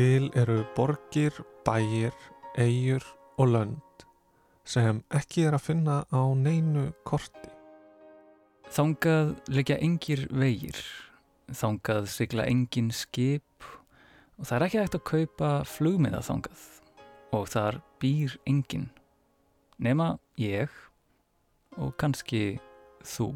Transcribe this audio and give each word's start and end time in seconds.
Til 0.00 0.30
eru 0.32 0.62
borgir, 0.72 1.34
bæir, 1.60 2.14
eigur 2.56 3.02
og 3.36 3.50
lönd 3.52 4.04
sem 4.64 5.02
ekki 5.12 5.42
er 5.44 5.58
að 5.58 5.66
finna 5.66 5.96
á 6.08 6.24
neinu 6.40 6.86
korti. 7.04 7.50
Þangað 8.72 9.34
leggja 9.52 9.76
engir 9.84 10.22
vegir, 10.32 10.80
þangað 11.52 12.08
sigla 12.14 12.48
engin 12.48 12.88
skip 12.96 13.68
og 14.38 14.48
það 14.48 14.56
er 14.56 14.66
ekki 14.70 14.80
hægt 14.80 14.98
að 15.02 15.04
kaupa 15.12 15.52
flugmiða 15.68 16.24
þangað 16.30 16.64
og 17.36 17.46
þar 17.52 17.82
býr 18.00 18.38
engin 18.48 18.88
nema 19.76 20.14
ég 20.40 20.72
og 21.76 21.92
kannski 22.00 22.56
þú. 23.04 23.34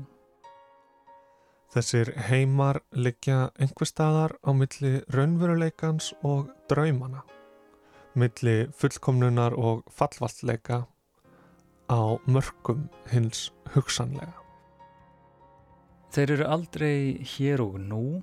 Þessir 1.74 2.12
heimar 2.28 2.78
liggja 2.95 3.48
einhver 3.59 3.88
staðar 3.91 4.37
á 4.46 4.55
milli 4.55 5.01
raunveruleikans 5.10 6.12
og 6.23 6.52
draumana, 6.70 7.24
milli 8.15 8.69
fullkomnunar 8.78 9.56
og 9.59 9.82
fallvallleika 9.91 10.84
á 11.91 12.02
mörgum 12.30 12.87
hins 13.10 13.48
hugsanlega. 13.74 14.38
Þeir 16.15 16.37
eru 16.37 16.48
aldrei 16.56 16.96
hér 17.34 17.65
og 17.66 17.80
nú, 17.82 18.23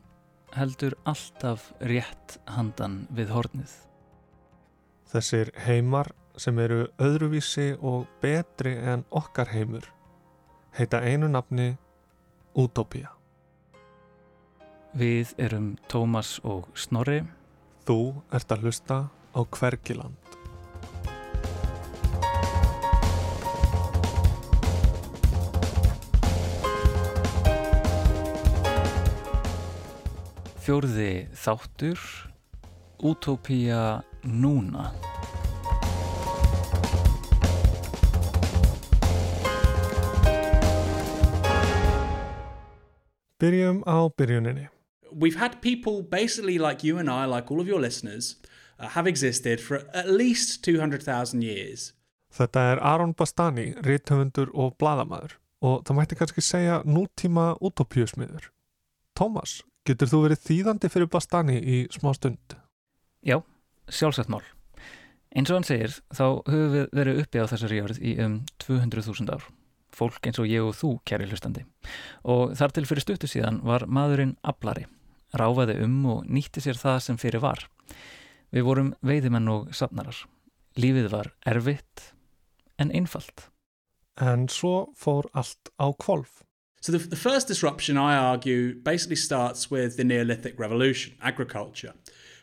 heldur 0.55 0.95
alltaf 1.03 1.73
rétt 1.83 2.39
handan 2.47 3.01
við 3.11 3.35
hornið. 3.35 3.71
Þessir 5.11 5.51
heimar 5.67 6.13
sem 6.39 6.59
eru 6.59 6.85
öðruvísi 7.03 7.73
og 7.83 8.07
betri 8.23 8.77
en 8.79 9.04
okkar 9.11 9.51
heimur 9.51 9.91
heita 10.71 11.01
einu 11.04 11.27
nafni 11.27 11.76
Utopia. 12.55 13.20
Við 14.91 15.29
erum 15.39 15.77
Tómas 15.87 16.34
og 16.43 16.65
Snorri. 16.75 17.21
Þú 17.87 18.11
ert 18.35 18.51
að 18.51 18.65
hlusta 18.65 18.98
á 19.31 19.39
Hvergiland. 19.48 20.17
Fjórði 30.59 31.29
þáttur 31.39 32.03
Utopia 32.99 34.03
núna. 34.27 34.91
Byrjum 43.39 43.81
á 43.87 44.05
byrjuninni. 44.11 44.67
We've 45.12 45.40
had 45.40 45.62
people 45.62 46.01
basically 46.01 46.57
like 46.57 46.84
you 46.84 46.98
and 46.98 47.09
I, 47.09 47.26
like 47.26 47.51
all 47.51 47.59
of 47.59 47.67
your 47.67 47.81
listeners, 47.81 48.37
uh, 48.79 48.87
have 48.87 49.07
existed 49.07 49.59
for 49.62 49.84
at 49.93 50.09
least 50.09 50.63
200,000 50.63 51.41
years. 51.41 51.93
Þetta 52.31 52.59
er 52.71 52.79
Aron 52.79 53.13
Bastani, 53.13 53.73
rithöfundur 53.84 54.54
og 54.55 54.77
bladamæður 54.79 55.35
og 55.62 55.84
það 55.85 55.98
mætti 55.98 56.17
kannski 56.17 56.41
segja 56.41 56.79
nútíma 56.87 57.51
utopíusmiður. 57.62 58.48
Tómas, 59.17 59.59
getur 59.85 60.09
þú 60.09 60.23
verið 60.26 60.45
þýðandi 60.48 60.89
fyrir 60.89 61.09
Bastani 61.12 61.59
í 61.59 61.82
smá 61.93 62.13
stund? 62.17 62.55
Já, 63.21 63.41
sjálfsagt 63.91 64.31
mál. 64.31 64.41
Eins 65.31 65.51
og 65.51 65.59
hann 65.59 65.67
segir, 65.67 65.94
þá 66.12 66.41
höfum 66.50 66.72
við 66.73 66.88
verið 66.97 67.19
uppi 67.22 67.44
á 67.44 67.45
þessari 67.51 67.78
jörð 67.78 68.00
í 68.01 68.16
um 68.23 68.39
200.000 68.63 69.35
ár. 69.35 69.45
Fólk 69.95 70.25
eins 70.28 70.39
og 70.41 70.50
ég 70.50 70.66
og 70.66 70.73
þú, 70.75 70.95
kæri 71.07 71.28
hlustandi. 71.29 71.63
Og 72.23 72.55
þar 72.57 72.73
til 72.75 72.88
fyrir 72.88 73.05
stuttu 73.05 73.29
síðan 73.29 73.61
var 73.67 73.85
maðurinn 73.88 74.38
ablari, 74.47 74.88
ráfaði 75.37 75.77
um 75.85 75.97
og 76.15 76.25
nýtti 76.27 76.63
sér 76.63 76.79
það 76.79 76.99
sem 77.05 77.19
fyrir 77.21 77.43
var. 77.43 77.65
Við 78.51 78.67
vorum 78.67 78.93
veiðimenn 79.05 79.49
og 79.51 79.71
safnarar. 79.75 80.17
Lífið 80.79 81.09
var 81.11 81.31
erfitt 81.47 82.11
en 82.79 82.91
einfalt. 82.95 83.47
En 84.19 84.47
svo 84.51 84.91
fór 84.97 85.29
allt 85.33 85.71
á 85.79 85.87
kvolf. 85.95 86.41
So 86.81 86.91
the, 86.91 86.97
the 86.97 87.15
first 87.15 87.47
disruption, 87.47 87.97
I 87.97 88.17
argue, 88.17 88.73
basically 88.73 89.15
starts 89.15 89.69
with 89.69 89.97
the 89.97 90.03
Neolithic 90.03 90.59
revolution, 90.59 91.13
agriculture, 91.21 91.93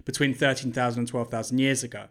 between 0.05 0.35
13,000 0.35 1.01
and 1.01 1.09
12,000 1.09 1.59
years 1.59 1.83
ago. 1.83 2.07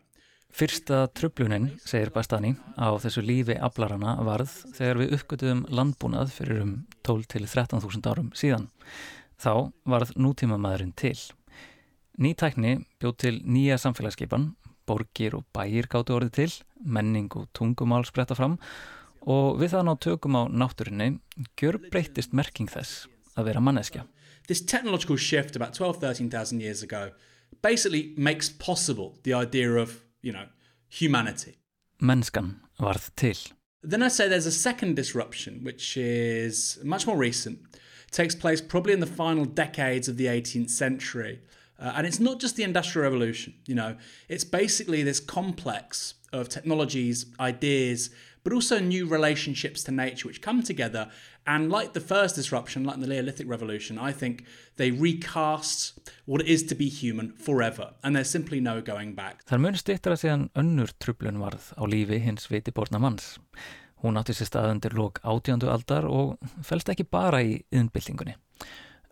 Fyrsta 0.51 1.07
trublunin, 1.13 1.69
segir 1.85 2.09
Bastani, 2.15 2.53
á 2.79 2.89
þessu 2.99 3.21
lífi 3.21 3.57
aflarana 3.61 4.15
varð 4.25 4.53
þegar 4.75 4.99
við 5.01 5.15
uppgötuðum 5.17 5.63
landbúnað 5.69 6.31
fyrir 6.33 6.61
um 6.63 6.71
12 7.07 7.27
til 7.33 7.45
13.000 7.45 8.11
árum 8.11 8.31
síðan. 8.35 8.67
Þá 9.37 9.71
varð 9.85 10.13
nútímamaðurinn 10.17 10.95
til. 10.97 11.17
Ný 12.17 12.33
tækni 12.33 12.79
bjóð 12.97 13.17
til 13.21 13.35
nýja 13.45 13.77
samfélagsskipan, 13.77 14.55
borgir 14.89 15.35
og 15.37 15.45
bæir 15.53 15.85
gáttu 15.91 16.15
orðið 16.15 16.33
til, 16.39 16.53
menning 16.81 17.29
og 17.37 17.49
tungumál 17.53 18.05
spretta 18.07 18.37
fram 18.37 18.57
og 19.27 19.57
við 19.59 19.73
það 19.75 19.87
ná 19.87 19.93
tökum 19.99 20.37
á 20.39 20.43
náttúrinni 20.47 21.09
gjör 21.59 21.77
breytist 21.91 22.33
merking 22.33 22.69
þess 22.71 23.05
að 23.35 23.49
vera 23.51 23.63
manneskja. 23.63 24.05
This 24.47 24.61
technological 24.61 25.17
shift 25.17 25.55
about 25.55 25.75
12-13,000 25.75 26.61
years 26.61 26.81
ago 26.81 27.11
basically 27.61 28.13
makes 28.17 28.49
possible 28.49 29.19
the 29.23 29.33
idea 29.33 29.75
of, 29.75 30.03
you 30.21 30.31
know, 30.31 30.47
humanity. 30.89 31.57
Mennskan 31.99 32.61
varð 32.79 33.11
til. 33.15 33.37
Then 33.83 34.01
I 34.01 34.07
say 34.09 34.27
there's 34.27 34.47
a 34.47 34.51
second 34.51 34.95
disruption, 34.95 35.63
which 35.63 35.97
is 35.97 36.79
much 36.83 37.05
more 37.05 37.17
recent. 37.17 37.59
Takes 38.11 38.35
place 38.35 38.61
probably 38.61 38.93
in 38.93 38.99
the 38.99 39.05
final 39.05 39.45
decades 39.45 40.07
of 40.07 40.17
the 40.17 40.25
18th 40.25 40.69
century. 40.69 41.41
Uh, 41.79 41.93
and 41.95 42.07
it's 42.07 42.19
not 42.19 42.39
just 42.39 42.55
the 42.55 42.63
Industrial 42.63 43.03
Revolution, 43.03 43.53
you 43.67 43.75
know, 43.75 43.97
it's 44.27 44.43
basically 44.43 45.03
this 45.03 45.19
complex 45.19 46.15
of 46.33 46.49
technologies, 46.49 47.27
ideas, 47.39 48.09
but 48.43 48.53
also 48.53 48.79
new 48.79 49.05
relationships 49.05 49.83
to 49.83 49.91
nature 49.91 50.27
which 50.27 50.41
come 50.41 50.63
together. 50.63 51.11
And 51.45 51.69
like 51.69 51.93
the 51.93 52.01
first 52.01 52.35
disruption, 52.35 52.83
like 52.83 52.99
the 52.99 53.07
Neolithic 53.07 53.47
Revolution, 53.47 53.97
I 53.97 54.11
think 54.11 54.45
they 54.77 54.91
recast 54.91 55.99
what 56.25 56.41
it 56.41 56.47
is 56.47 56.63
to 56.63 56.75
be 56.75 56.89
human 56.89 57.33
forever. 57.33 57.93
And 58.03 58.15
there's 58.15 58.29
simply 58.29 58.59
no 58.59 58.81
going 58.81 59.15
back. 59.15 59.43
Það 59.47 59.61
mun 59.63 59.77
stittra 59.79 60.17
síðan 60.19 60.49
önnur 60.55 60.91
trublun 60.99 61.39
varð 61.43 61.73
á 61.79 61.83
lífi 61.87 62.19
hins 62.23 62.49
vitiborna 62.51 62.99
manns. 62.99 63.37
Hún 64.03 64.19
átti 64.19 64.35
sér 64.37 64.51
stað 64.51 64.73
undir 64.75 64.93
lók 64.97 65.21
átjándu 65.25 65.71
aldar 65.73 66.05
og 66.05 66.37
fælst 66.65 66.91
ekki 66.93 67.07
bara 67.09 67.41
í 67.41 67.63
yðnbyltingunni. 67.73 68.35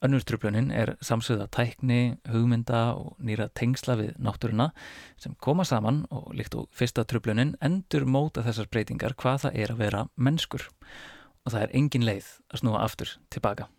Önnur 0.05 0.21
trublunin 0.27 0.69
er 0.75 0.91
samsöða 1.01 1.47
tækni, 1.49 2.17
hugmynda 2.29 2.81
og 2.99 3.15
nýra 3.23 3.47
tengsla 3.57 3.95
við 3.97 4.11
náttúruna 4.21 4.69
sem 5.17 5.33
koma 5.41 5.65
saman 5.65 6.03
og 6.13 6.33
líkt 6.37 6.57
og 6.59 6.67
fyrsta 6.75 7.05
trublunin 7.07 7.55
endur 7.63 8.05
móta 8.05 8.43
þessar 8.45 8.69
breytingar 8.69 9.15
hvað 9.17 9.47
það 9.47 9.57
er 9.63 9.73
að 9.73 9.81
vera 9.81 10.03
mennskur 10.15 10.67
og 10.67 11.55
það 11.55 11.61
er 11.63 11.73
engin 11.79 12.05
leið 12.05 12.27
að 12.51 12.61
snúa 12.61 12.83
aftur 12.83 13.15
tilbaka. 13.33 13.69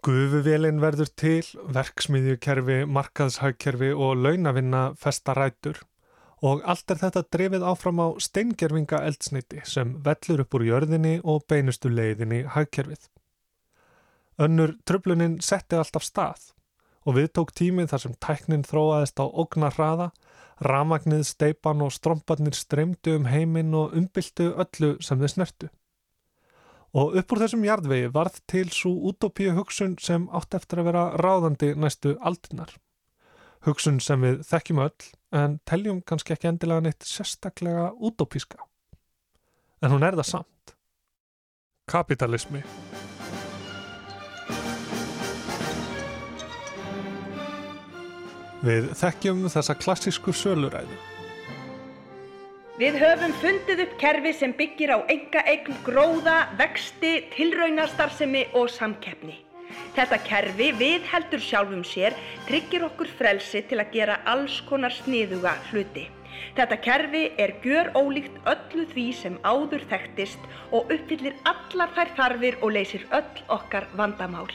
Gufuvélinn 0.00 0.80
verður 0.80 1.10
til, 1.12 1.44
verksmiðjukerfi, 1.76 2.82
markaðshagkerfi 2.88 3.90
og 3.92 4.16
launavinna 4.24 4.86
festa 5.00 5.34
rætur 5.36 5.80
og 6.40 6.62
allt 6.64 6.92
er 6.92 7.00
þetta 7.02 7.22
drefið 7.34 7.64
áfram 7.68 8.00
á 8.00 8.08
steingerfinga 8.22 9.02
eldsneiti 9.08 9.60
sem 9.68 9.92
vellur 10.04 10.44
upp 10.44 10.56
úr 10.56 10.66
jörðinni 10.68 11.18
og 11.24 11.44
beinustu 11.50 11.92
leiðinni 11.92 12.44
hagkerfið. 12.54 13.08
Önnur 14.40 14.72
tröflunin 14.88 15.40
setti 15.44 15.76
alltaf 15.76 16.06
stað 16.06 16.50
og 17.04 17.16
við 17.16 17.28
tók 17.36 17.52
tímið 17.56 17.92
þar 17.92 18.02
sem 18.04 18.16
tæknin 18.24 18.64
þróaðist 18.68 19.20
á 19.20 19.26
ognar 19.28 19.76
hraða, 19.76 20.10
ramagnið, 20.64 21.24
steipan 21.28 21.84
og 21.84 21.92
strombarnir 21.92 22.56
streymdu 22.56 23.16
um 23.18 23.28
heiminn 23.28 23.76
og 23.76 23.94
umbyltu 23.96 24.50
öllu 24.52 24.94
sem 25.04 25.20
þau 25.20 25.32
snertu. 25.32 25.70
Og 26.96 27.16
upp 27.20 27.32
úr 27.32 27.40
þessum 27.44 27.64
jarðvegi 27.64 28.10
varð 28.12 28.40
til 28.50 28.68
svo 28.74 28.92
utopíu 29.10 29.54
hugsun 29.56 29.96
sem 30.02 30.26
átt 30.34 30.56
eftir 30.58 30.82
að 30.82 30.90
vera 30.90 31.04
ráðandi 31.20 31.74
næstu 31.78 32.16
aldinnar. 32.18 32.72
Hugsun 33.66 33.98
sem 34.00 34.22
við 34.24 34.40
þekkjum 34.48 34.78
öll 34.86 35.08
en 35.36 35.58
teljum 35.68 36.00
kannski 36.00 36.32
ekki 36.32 36.48
endilega 36.48 36.86
neitt 36.86 37.04
sérstaklega 37.04 37.90
utopíska. 38.00 38.56
En 39.84 39.92
hún 39.92 40.04
er 40.06 40.16
það 40.16 40.28
samt. 40.30 40.74
Kapitalismi. 41.90 42.62
Við 48.64 48.90
þekkjum 48.96 49.46
þessa 49.52 49.76
klassísku 49.76 50.32
söluræðu. 50.36 50.96
Við 52.80 52.96
höfum 52.96 53.36
fundið 53.42 53.84
upp 53.84 53.94
kerfi 54.00 54.32
sem 54.36 54.56
byggir 54.56 54.96
á 54.96 54.98
enga 55.12 55.44
eign 55.52 55.76
gróða, 55.84 56.46
vexti, 56.56 57.26
tilraunastarfsemi 57.36 58.46
og 58.56 58.72
samkeppni. 58.72 59.36
Þetta 59.96 60.20
kerfi 60.28 60.70
við 60.78 61.04
heldur 61.10 61.42
sjálfum 61.44 61.84
sér 61.86 62.16
tryggir 62.48 62.86
okkur 62.86 63.10
frelsi 63.18 63.62
til 63.70 63.80
að 63.82 63.92
gera 63.98 64.20
alls 64.32 64.60
konar 64.70 64.94
sniðuga 65.02 65.56
hluti. 65.70 66.06
Þetta 66.56 66.78
kerfi 66.84 67.24
er 67.44 67.52
gjör 67.64 67.90
ólíkt 67.98 68.38
öllu 68.52 68.86
því 68.92 69.06
sem 69.18 69.36
áður 69.44 69.84
þekktist 69.90 70.46
og 70.70 70.90
uppfyllir 70.94 71.36
allar 71.52 71.92
þær 71.98 72.14
þarfir 72.16 72.58
og 72.60 72.74
leysir 72.76 73.04
öll 73.18 73.44
okkar 73.58 73.86
vandamál. 73.98 74.48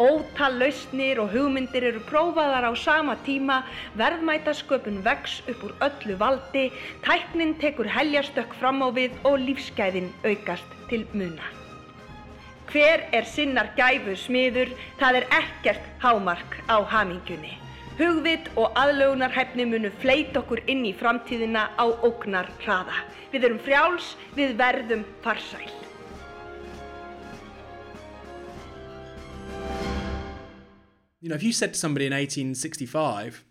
Ótal 0.00 0.56
lausnir 0.62 1.20
og 1.20 1.34
hugmyndir 1.34 1.84
eru 1.90 2.00
prófaðar 2.08 2.70
á 2.70 2.72
sama 2.72 3.18
tíma, 3.26 3.60
verðmætasköpun 4.00 5.02
vex 5.04 5.42
upp 5.52 5.66
úr 5.68 5.76
öllu 5.90 6.16
valdi, 6.24 6.70
tæknin 7.04 7.56
tekur 7.60 7.90
heljastökk 7.98 8.56
fram 8.62 8.80
á 8.80 8.88
við 8.96 9.16
og 9.28 9.42
lífsgæðin 9.44 10.12
aukast 10.24 10.78
til 10.88 11.04
muna. 11.12 11.59
Hver 12.70 13.00
er 13.10 13.24
sinnar 13.26 13.72
gæfu 13.74 14.12
smiður, 14.14 14.68
það 15.00 15.16
er 15.18 15.24
ekkert 15.34 15.86
hámark 15.98 16.52
á 16.70 16.78
hamingjunni. 16.86 17.56
Hugvit 17.98 18.46
og 18.54 18.76
aðlögunarhæfni 18.78 19.66
munu 19.66 19.90
fleit 19.98 20.38
okkur 20.38 20.62
inn 20.70 20.84
í 20.86 20.92
framtíðina 20.94 21.64
á 21.74 21.84
ógnar 22.06 22.46
hraða. 22.62 23.02
Við 23.32 23.48
erum 23.48 23.58
frjáls, 23.66 24.12
við 24.38 24.54
verðum 24.60 25.02
farsæl. 25.24 25.66
You 31.20 31.28
know, 31.28 31.34
if 31.34 31.42
you 31.42 31.52
said 31.52 31.74
to 31.74 31.78
somebody 31.78 32.06
in 32.06 32.12
1865, 32.12 33.44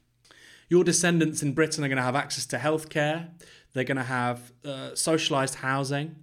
your 0.70 0.86
descendants 0.86 1.44
in 1.44 1.52
Britain 1.52 1.84
are 1.84 1.90
going 1.90 1.98
to 1.98 2.04
have 2.04 2.16
access 2.16 2.46
to 2.48 2.58
healthcare, 2.58 3.28
they're 3.74 3.84
going 3.84 3.98
to 3.98 4.04
have 4.04 4.54
uh, 4.64 4.96
socialised 4.96 5.56
housing. 5.56 6.16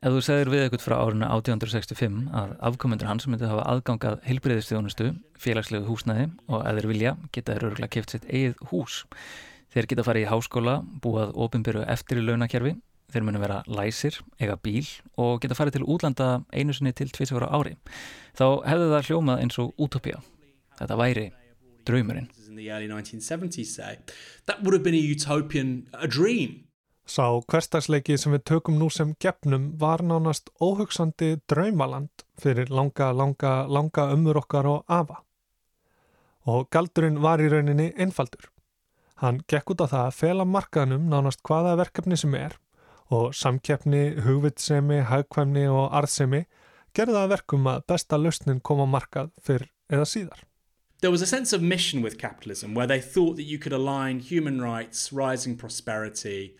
Ef 0.00 0.14
þú 0.14 0.20
segir 0.24 0.48
við 0.48 0.62
eitthvað 0.64 0.84
frá 0.86 0.94
árinu 0.96 1.26
1865 1.28 2.30
að 2.32 2.54
afkomendur 2.64 3.10
hans 3.10 3.26
myndi 3.28 3.44
hafa 3.44 3.66
aðgangað 3.68 4.22
heilbreyðistjónustu, 4.24 5.10
félagslegu 5.36 5.84
húsnæði 5.84 6.30
og 6.48 6.62
ef 6.64 6.78
þeir 6.78 6.88
vilja 6.88 7.12
geta 7.34 7.52
þeir 7.52 7.66
örgulega 7.68 7.92
keft 7.92 8.14
sitt 8.14 8.24
eigið 8.30 8.56
hús. 8.70 9.02
Þeir 9.72 9.90
geta 9.92 10.06
farið 10.06 10.24
í 10.24 10.30
háskóla, 10.32 10.78
búað 11.04 11.36
ofinbyrju 11.44 11.84
eftir 11.92 12.22
í 12.22 12.24
launakerfi, 12.24 12.74
þeir 13.12 13.28
munu 13.28 13.44
vera 13.44 13.60
læsir, 13.68 14.16
eiga 14.40 14.56
bíl 14.56 14.88
og 15.20 15.44
geta 15.44 15.60
farið 15.60 15.76
til 15.76 15.86
útlanda 15.92 16.32
einu 16.48 16.72
sinni 16.72 16.96
til 16.96 17.12
tvísvegar 17.12 17.52
á 17.52 17.56
ári. 17.60 17.76
Þá 18.32 18.46
hefðu 18.64 18.90
það 18.96 19.08
hljómað 19.10 19.44
eins 19.44 19.60
og 19.60 19.76
útopía. 19.76 20.24
Þetta 20.80 21.00
væri 21.04 21.28
draumurinn. 21.84 22.32
In 27.12 27.16
the 27.16 27.22
early 27.22 27.38
1970s 27.38 27.44
say, 27.44 27.52
that 27.52 27.60
would 27.60 27.60
have 27.60 27.62
been 27.62 27.62
a 27.62 27.74
utopian, 27.74 28.08
a 28.08 28.08
dream. 28.08 28.12
Sá 28.12 28.12
hverstagsleiki 28.12 28.18
sem 28.18 28.32
við 28.32 28.44
tökum 28.44 28.78
nú 28.78 28.90
sem 28.90 29.16
gefnum 29.20 29.78
var 29.78 29.98
nánast 29.98 30.50
óhugsandi 30.60 31.40
draumaland 31.48 32.10
fyrir 32.40 32.70
langa, 32.70 33.12
langa, 33.12 33.66
langa 33.68 34.12
ömmur 34.12 34.36
okkar 34.36 34.66
og 34.66 34.84
afa. 34.88 35.24
Og 36.46 36.70
galdurinn 36.70 37.22
var 37.22 37.38
í 37.38 37.48
rauninni 37.48 37.92
einfaldur. 37.96 38.50
Hann 39.16 39.40
gekk 39.46 39.70
út 39.70 39.80
á 39.84 39.86
það 39.86 40.06
að 40.06 40.14
fela 40.14 40.44
markaðnum 40.44 41.10
nánast 41.10 41.42
hvaða 41.42 41.76
verkefni 41.76 42.16
sem 42.16 42.34
er 42.34 42.58
og 43.10 43.34
samkeppni, 43.34 44.22
hugvitsemi, 44.24 45.02
hagkvæmni 45.02 45.68
og 45.68 45.92
arðsemi 45.92 46.46
gerða 46.94 47.24
að 47.24 47.28
verkum 47.28 47.66
að 47.66 47.84
besta 47.86 48.16
lausnin 48.16 48.60
kom 48.60 48.80
á 48.80 48.86
markað 48.88 49.30
fyrr 49.42 49.68
eða 49.90 50.04
síðar. 50.04 50.40
There 51.00 51.10
was 51.10 51.20
a 51.20 51.26
sense 51.26 51.52
of 51.52 51.62
mission 51.62 52.00
with 52.02 52.16
capitalism 52.16 52.74
where 52.74 52.86
they 52.86 53.00
thought 53.00 53.36
that 53.36 53.44
you 53.44 53.58
could 53.58 53.72
align 53.72 54.20
human 54.20 54.62
rights, 54.62 55.12
rising 55.12 55.56
prosperity, 55.56 56.56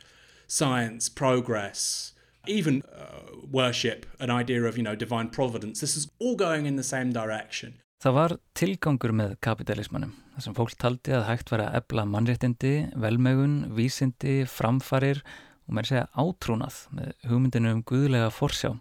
science, 0.52 1.08
progress, 1.08 2.12
even 2.46 2.82
uh, 2.92 3.46
worship, 3.50 4.04
an 4.20 4.30
idea 4.30 4.62
of, 4.64 4.76
you 4.76 4.82
know, 4.82 4.94
divine 4.94 5.28
providence. 5.28 5.80
This 5.80 5.96
is 5.96 6.08
all 6.18 6.36
going 6.36 6.66
in 6.66 6.76
the 6.76 6.82
same 6.82 7.12
direction. 7.12 7.78
Það 8.02 8.16
var 8.16 8.32
tilgangur 8.58 9.14
með 9.14 9.36
kapitalismannum, 9.46 10.10
þar 10.34 10.44
sem 10.44 10.56
fólk 10.58 10.74
taldi 10.82 11.14
að 11.14 11.28
hægt 11.28 11.52
var 11.54 11.62
að 11.62 11.76
ebla 11.78 12.04
mannréttindi, 12.10 12.74
velmegun, 12.98 13.54
vísindi, 13.78 14.40
framfarir 14.50 15.22
og 15.68 15.76
mér 15.78 15.88
segja 15.88 16.08
átrúnað 16.18 16.80
með 16.98 17.12
hugmyndinu 17.30 17.76
um 17.76 17.84
guðlega 17.86 18.32
forsjá. 18.34 18.74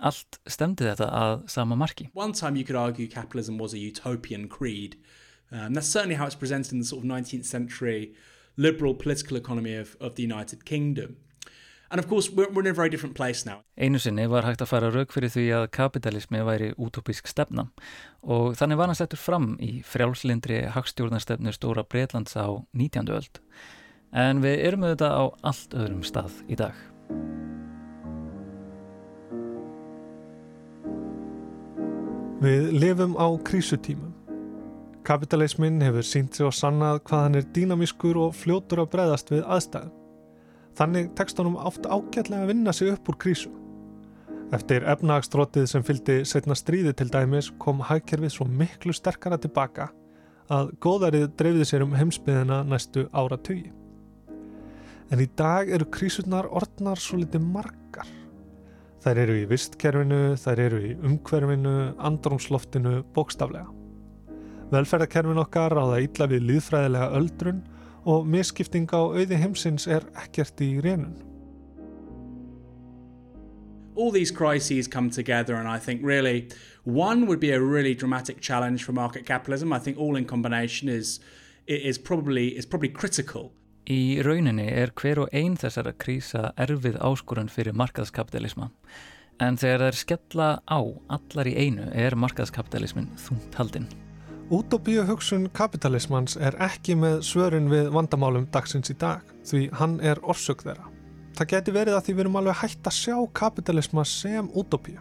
Allt 0.00 0.40
stemdi 0.48 0.88
þetta 0.88 1.10
að 1.12 1.34
sama 1.52 1.76
marki. 1.76 2.08
One 2.16 2.32
time 2.32 2.56
you 2.56 2.64
could 2.64 2.80
argue 2.80 3.06
capitalism 3.06 3.60
was 3.60 3.76
a 3.76 3.78
utopian 3.78 4.48
creed. 4.48 4.96
Um, 5.52 5.74
that's 5.74 5.92
certainly 5.92 6.16
how 6.16 6.24
it's 6.24 6.34
presented 6.34 6.72
in 6.72 6.80
the 6.80 6.88
sort 6.88 7.04
of 7.04 7.10
19th 7.10 7.44
century 7.44 8.14
liberal 8.60 8.94
political 8.94 9.36
economy 9.36 9.74
of, 9.74 9.96
of 10.00 10.14
the 10.16 10.22
United 10.22 10.64
Kingdom. 10.64 11.16
And 11.90 11.98
of 11.98 12.08
course, 12.08 12.30
we're, 12.30 12.48
we're 12.50 12.60
in 12.60 12.68
a 12.68 12.72
very 12.72 12.88
different 12.88 13.16
place 13.16 13.44
now. 13.44 13.64
Einu 13.76 13.98
sinni 13.98 14.28
var 14.30 14.44
hægt 14.46 14.62
að 14.62 14.70
fara 14.70 14.90
rauk 14.94 15.10
fyrir 15.10 15.32
því 15.32 15.46
að 15.56 15.64
kapitalismi 15.74 16.42
væri 16.46 16.68
útópísk 16.78 17.26
stefna 17.26 17.66
og 18.22 18.54
þannig 18.60 18.78
var 18.78 18.92
hann 18.92 18.98
settur 19.00 19.18
fram 19.18 19.48
í 19.58 19.80
frjálslindri 19.82 20.60
hagstjórnarstefnu 20.76 21.50
Stóra 21.56 21.82
Breitlands 21.82 22.36
á 22.38 22.46
19. 22.78 23.10
öld. 23.16 23.42
En 24.12 24.44
við 24.44 24.62
erum 24.68 24.86
auðvitað 24.86 25.18
á 25.18 25.24
allt 25.50 25.74
öðrum 25.74 26.06
stað 26.06 26.38
í 26.46 26.60
dag. 26.60 26.78
Við 32.40 32.70
lifum 32.76 33.18
á 33.18 33.28
krísutímum. 33.44 34.09
Kapitalismin 35.04 35.80
hefur 35.80 36.04
sínt 36.04 36.36
sig 36.36 36.44
og 36.44 36.52
sannað 36.52 36.98
hvað 37.08 37.22
hann 37.24 37.38
er 37.38 37.46
dýnamískur 37.56 38.18
og 38.20 38.34
fljótur 38.36 38.82
að 38.82 38.90
breyðast 38.92 39.32
við 39.32 39.46
aðstæðum. 39.46 39.94
Þannig 40.76 41.08
tekst 41.18 41.40
honum 41.40 41.56
oft 41.56 41.88
ágætlega 41.88 42.44
að 42.44 42.52
vinna 42.52 42.74
sig 42.76 42.92
upp 42.92 43.08
úr 43.08 43.18
krísu. 43.24 43.50
Eftir 44.54 44.84
efnagstrótið 44.92 45.66
sem 45.70 45.86
fylgdi 45.86 46.20
setna 46.26 46.56
stríði 46.58 46.92
til 46.98 47.08
dæmis 47.12 47.52
kom 47.62 47.80
hagkerfið 47.86 48.34
svo 48.34 48.46
miklu 48.50 48.94
sterkara 48.96 49.38
tilbaka 49.40 49.88
að 50.50 50.72
góðarið 50.82 51.28
dreifði 51.38 51.68
sér 51.70 51.86
um 51.86 51.94
heimsbyðina 51.94 52.62
næstu 52.66 53.06
ára 53.14 53.38
tugi. 53.38 53.70
En 55.10 55.22
í 55.22 55.28
dag 55.38 55.70
eru 55.70 55.88
krísurnar 55.90 56.50
orðnar 56.50 57.00
svo 57.02 57.22
litið 57.22 57.46
margar. 57.46 58.08
Þær 59.00 59.24
eru 59.24 59.36
í 59.40 59.46
vistkerfinu, 59.48 60.22
þær 60.38 60.64
eru 60.66 60.80
í 60.90 60.94
umhverfinu, 60.98 61.76
andrumsloftinu, 62.10 63.00
bókstaflega. 63.16 63.79
Velferðarkerfin 64.70 65.40
okkar 65.42 65.74
á 65.74 65.82
það 65.82 66.04
ítla 66.04 66.26
við 66.30 66.44
líðfræðilega 66.46 67.06
öldrun 67.18 67.62
og 68.06 68.26
misskipting 68.30 68.86
á 68.94 69.02
auði 69.02 69.38
heimsins 69.40 69.88
er 69.90 70.04
ekkert 70.22 70.60
í 70.62 70.76
rénun. 70.84 71.16
All 73.96 74.12
these 74.14 74.30
crises 74.30 74.86
come 74.86 75.10
together, 75.10 75.56
and 75.56 75.68
I 75.68 75.78
think 75.78 76.02
really 76.06 76.48
one 76.84 77.26
would 77.26 77.40
be 77.40 77.50
a 77.50 77.60
really 77.60 77.94
dramatic 77.94 78.40
challenge 78.40 78.84
for 78.84 78.92
market 78.92 79.26
capitalism. 79.26 79.72
I 79.72 79.80
think 79.80 79.98
all 79.98 80.16
in 80.16 80.24
combination 80.24 80.88
is 80.88 81.18
is 81.66 81.98
probably 81.98 82.56
is 82.56 82.64
probably 82.64 82.88
critical. 82.88 83.50
Í 83.90 84.22
rauninni 84.22 84.68
er 84.70 84.92
hver 84.94 85.24
og 85.24 85.34
einn 85.34 85.56
þessara 85.58 85.92
krísa 85.98 86.52
erfið 86.54 87.00
áskorun 87.02 87.50
fyrir 87.50 87.74
markaðskapitalisma. 87.74 88.70
En 89.42 89.58
þegar 89.58 89.82
það 89.82 89.88
er 89.88 89.98
skella 89.98 90.48
á 90.62 90.80
allar 91.10 91.50
í 91.50 91.56
einu 91.58 91.90
er 91.90 92.14
markaðskapitalismin 92.14 93.10
þúnt 93.18 93.58
haldinn. 93.58 93.90
Útópíu 94.50 95.04
hugsun 95.06 95.44
kapitalismans 95.54 96.32
er 96.34 96.56
ekki 96.58 96.96
með 96.98 97.20
svörin 97.22 97.68
við 97.70 97.92
vandamálum 97.94 98.48
dagsins 98.50 98.90
í 98.90 98.96
dag 98.98 99.20
því 99.46 99.60
hann 99.78 99.92
er 100.02 100.18
orsök 100.26 100.64
þeirra. 100.66 100.88
Það 101.38 101.48
geti 101.52 101.74
verið 101.76 101.94
að 101.94 102.00
því 102.06 102.14
við 102.16 102.22
erum 102.24 102.38
alveg 102.40 102.56
hægt 102.58 102.88
að 102.90 102.96
sjá 102.96 103.14
kapitalisma 103.38 104.02
sem 104.02 104.48
útópíu. 104.50 104.98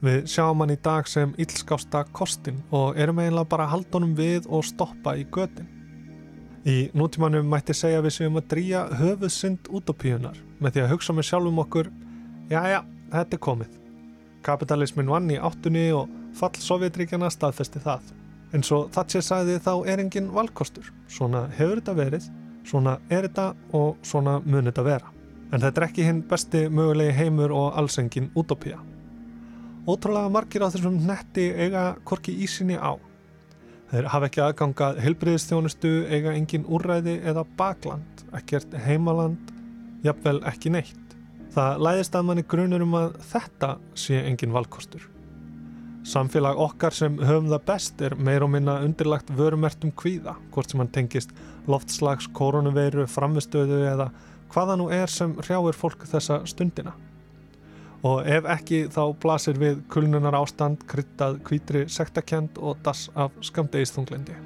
Við 0.00 0.30
sjáum 0.32 0.64
hann 0.64 0.72
í 0.72 0.78
dag 0.80 1.10
sem 1.12 1.34
ílskásta 1.36 2.06
kostin 2.16 2.62
og 2.72 2.96
erum 2.96 3.20
eiginlega 3.20 3.50
bara 3.50 3.66
honum 3.68 4.14
við 4.16 4.48
og 4.48 4.64
stoppa 4.64 5.12
í 5.12 5.26
götin. 5.28 5.68
Í 6.64 6.88
nútímanum 6.96 7.52
mætti 7.52 7.76
segja 7.76 8.00
við 8.00 8.14
séum 8.16 8.40
að 8.40 8.48
drýja 8.54 8.86
höfuð 8.96 9.34
synd 9.34 9.68
útópíunar 9.68 10.40
með 10.56 10.72
því 10.78 10.86
að 10.86 10.90
hugsa 10.94 11.12
með 11.12 11.28
sjálfum 11.28 11.60
okkur, 11.66 11.92
já, 12.48 12.80
þetta 13.12 13.36
er 13.36 13.44
komið. 13.44 13.76
Kapitalismin 14.40 15.12
vann 15.12 15.28
í 15.28 15.36
áttunni 15.36 15.90
og 15.92 16.08
fall 16.32 16.56
Sovjetríkjana 16.56 17.28
staðfesti 17.28 17.84
það. 17.84 18.08
En 18.52 18.64
svo 18.66 18.84
Thatcher 18.90 19.22
sagði 19.22 19.60
þá 19.62 19.72
er 19.92 20.02
engin 20.02 20.30
valkostur. 20.34 20.88
Svona 21.10 21.46
hefur 21.54 21.78
þetta 21.78 21.94
verið, 21.98 22.28
svona 22.66 22.96
er 23.10 23.28
þetta 23.28 23.50
og 23.78 24.00
svona 24.06 24.38
mun 24.44 24.66
þetta 24.70 24.86
vera. 24.86 25.12
En 25.50 25.62
þetta 25.62 25.80
er 25.80 25.86
ekki 25.88 26.06
hinn 26.06 26.24
besti 26.30 26.64
mögulegi 26.70 27.14
heimur 27.18 27.54
og 27.54 27.78
alls 27.78 27.98
engin 28.02 28.30
útópía. 28.38 28.78
Ótrúlega 29.86 30.30
margir 30.30 30.62
á 30.62 30.70
þessum 30.70 30.98
netti 31.06 31.48
eiga 31.50 31.94
korki 32.04 32.34
ísinni 32.44 32.76
á. 32.78 32.94
Þeir 33.90 34.06
hafa 34.12 34.28
ekki 34.28 34.42
aðgangað 34.44 35.00
heilbriðistjónustu, 35.02 35.90
eiga 36.06 36.34
engin 36.38 36.66
úrræði 36.70 37.16
eða 37.26 37.42
bakland, 37.58 38.22
ekkert 38.38 38.76
heimaland, 38.86 39.50
jafnvel 40.06 40.38
ekki 40.46 40.70
neitt. 40.70 41.16
Það 41.50 41.82
læðist 41.82 42.14
að 42.14 42.28
manni 42.28 42.44
grunur 42.46 42.84
um 42.86 42.94
að 43.00 43.16
þetta 43.32 43.72
sé 43.98 44.20
engin 44.22 44.54
valkostur. 44.54 45.09
Samfélag 46.00 46.56
okkar 46.56 46.94
sem 46.96 47.18
höfum 47.20 47.50
það 47.50 47.64
best 47.68 48.00
er 48.00 48.14
meir 48.16 48.40
og 48.40 48.48
minna 48.54 48.78
undirlagt 48.80 49.28
vörumertum 49.36 49.92
kvíða, 49.92 50.32
hvort 50.54 50.72
sem 50.72 50.80
hann 50.80 50.88
tengist 50.94 51.34
loftslags, 51.68 52.28
koronaveiru, 52.32 53.04
framistöðu 53.04 53.82
eða 53.90 54.08
hvaða 54.50 54.78
nú 54.80 54.88
er 54.90 55.12
sem 55.12 55.34
hrjáir 55.44 55.76
fólk 55.76 56.06
þessa 56.08 56.40
stundina. 56.48 56.94
Og 58.00 58.24
ef 58.24 58.48
ekki 58.48 58.86
þá 58.88 59.02
blasir 59.20 59.60
við 59.60 59.82
kulnunar 59.92 60.38
ástand, 60.38 60.86
kryttað, 60.88 61.42
kvítri, 61.44 61.84
sektakend 61.92 62.56
og 62.56 62.80
das 62.82 63.10
af 63.14 63.36
skamdegisþunglindi. 63.44 64.38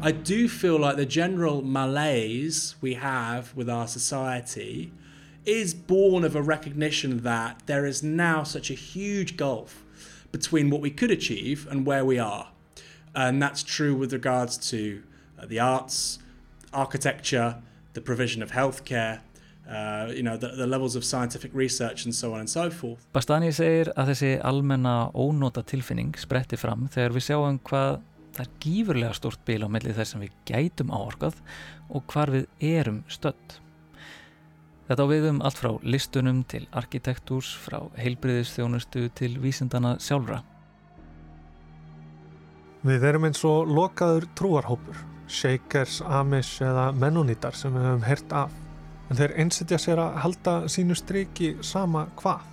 I 0.00 0.12
do 0.12 0.46
feel 0.46 0.78
like 0.78 0.96
the 0.96 1.04
general 1.04 1.60
malaise 1.62 2.76
we 2.80 2.94
have 2.94 3.52
with 3.56 3.68
our 3.68 3.88
society 3.88 4.92
is 5.48 5.72
born 5.72 6.24
of 6.24 6.36
a 6.36 6.42
recognition 6.42 7.22
that 7.22 7.62
there 7.64 7.86
is 7.86 8.02
now 8.02 8.42
such 8.42 8.70
a 8.70 8.74
huge 8.74 9.36
gulf 9.36 9.82
between 10.30 10.68
what 10.68 10.82
we 10.82 10.90
could 10.90 11.10
achieve 11.10 11.66
and 11.70 11.86
where 11.86 12.04
we 12.04 12.18
are. 12.18 12.48
And 13.14 13.42
that's 13.42 13.62
true 13.62 13.94
with 13.94 14.12
regards 14.12 14.58
to 14.70 15.02
uh, 15.38 15.46
the 15.46 15.58
arts, 15.58 16.18
architecture, 16.74 17.56
the 17.94 18.02
provision 18.02 18.42
of 18.42 18.50
healthcare, 18.50 19.20
uh, 19.68 20.12
you 20.14 20.22
know, 20.22 20.36
the, 20.36 20.48
the 20.48 20.66
levels 20.66 20.94
of 20.96 21.04
scientific 21.04 21.50
research 21.54 22.04
and 22.04 22.14
so 22.14 22.34
on 22.34 22.40
and 22.40 22.50
so 22.50 22.68
forth. 22.70 23.00
Bastani 23.16 23.48
segir 23.48 23.88
að 23.96 24.12
þessi 24.12 24.34
almenna 24.44 25.10
ónóta 25.16 25.64
tilfinning 25.64 26.12
spretti 26.20 26.60
fram 26.60 26.90
þegar 26.92 27.16
við 27.16 27.26
sjáum 27.30 27.60
hvað 27.64 28.02
það 28.36 28.44
er 28.44 28.52
gífurlega 28.64 29.16
stort 29.16 29.40
bíl 29.48 29.64
á 29.64 29.68
mellið 29.72 29.96
þess 29.98 30.14
sem 30.14 30.26
við 30.26 30.36
gætum 30.48 30.92
áorkað 30.92 31.40
og 31.88 32.04
hvar 32.12 32.36
við 32.36 32.46
erum 32.60 33.00
stödd. 33.08 33.58
Þetta 34.88 35.04
á 35.04 35.10
við 35.10 35.26
um 35.28 35.40
allt 35.44 35.58
frá 35.60 35.72
listunum 35.84 36.44
til 36.48 36.62
arkitektúrs, 36.72 37.50
frá 37.60 37.82
heilbriðistjónustu 38.00 39.10
til 39.18 39.34
vísindana 39.42 39.98
sjálfra. 40.00 40.40
Við 42.88 43.04
erum 43.04 43.26
eins 43.28 43.42
og 43.44 43.68
lokaður 43.68 44.24
trúarhópur, 44.38 45.02
shakers, 45.28 45.98
amish 46.00 46.62
eða 46.64 46.88
mennonítar 46.96 47.56
sem 47.58 47.74
við 47.74 47.84
höfum 47.84 48.08
heyrt 48.08 48.32
af 48.32 48.54
en 49.08 49.16
þeir 49.16 49.34
einsetja 49.42 49.78
sér 49.80 50.00
að 50.02 50.18
halda 50.24 50.54
sínu 50.72 50.96
striki 50.96 51.54
sama 51.64 52.06
hvað. 52.20 52.44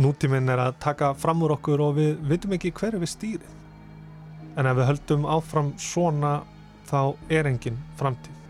Nútíminn 0.00 0.48
er 0.48 0.60
að 0.60 0.78
taka 0.80 1.12
fram 1.18 1.44
úr 1.44 1.56
okkur 1.58 1.82
og 1.84 1.96
við 1.98 2.14
vitum 2.28 2.56
ekki 2.56 2.72
hverju 2.76 3.00
við 3.02 3.12
stýrið. 3.12 3.56
En 4.56 4.68
ef 4.68 4.78
við 4.78 4.88
höldum 4.88 5.26
áfram 5.28 5.72
svona 5.80 6.38
þá 6.88 7.16
er 7.32 7.48
engin 7.48 7.80
framtíð. 8.00 8.41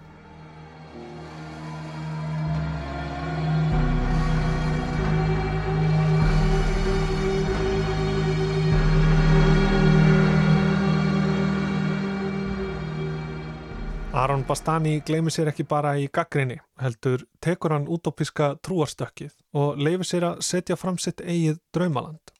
Aron 14.22 14.44
Bastani 14.46 15.00
gleymir 15.02 15.32
sér 15.34 15.48
ekki 15.50 15.64
bara 15.66 15.96
í 15.98 16.04
gaggrinni, 16.14 16.60
heldur 16.78 17.24
tekur 17.42 17.72
hann 17.74 17.88
útópiska 17.90 18.52
trúarstökkið 18.62 19.32
og 19.58 19.80
leifir 19.82 20.06
sér 20.06 20.26
að 20.28 20.44
setja 20.46 20.76
fram 20.78 20.94
sitt 21.02 21.18
eigið 21.24 21.56
draumaland. 21.74 22.30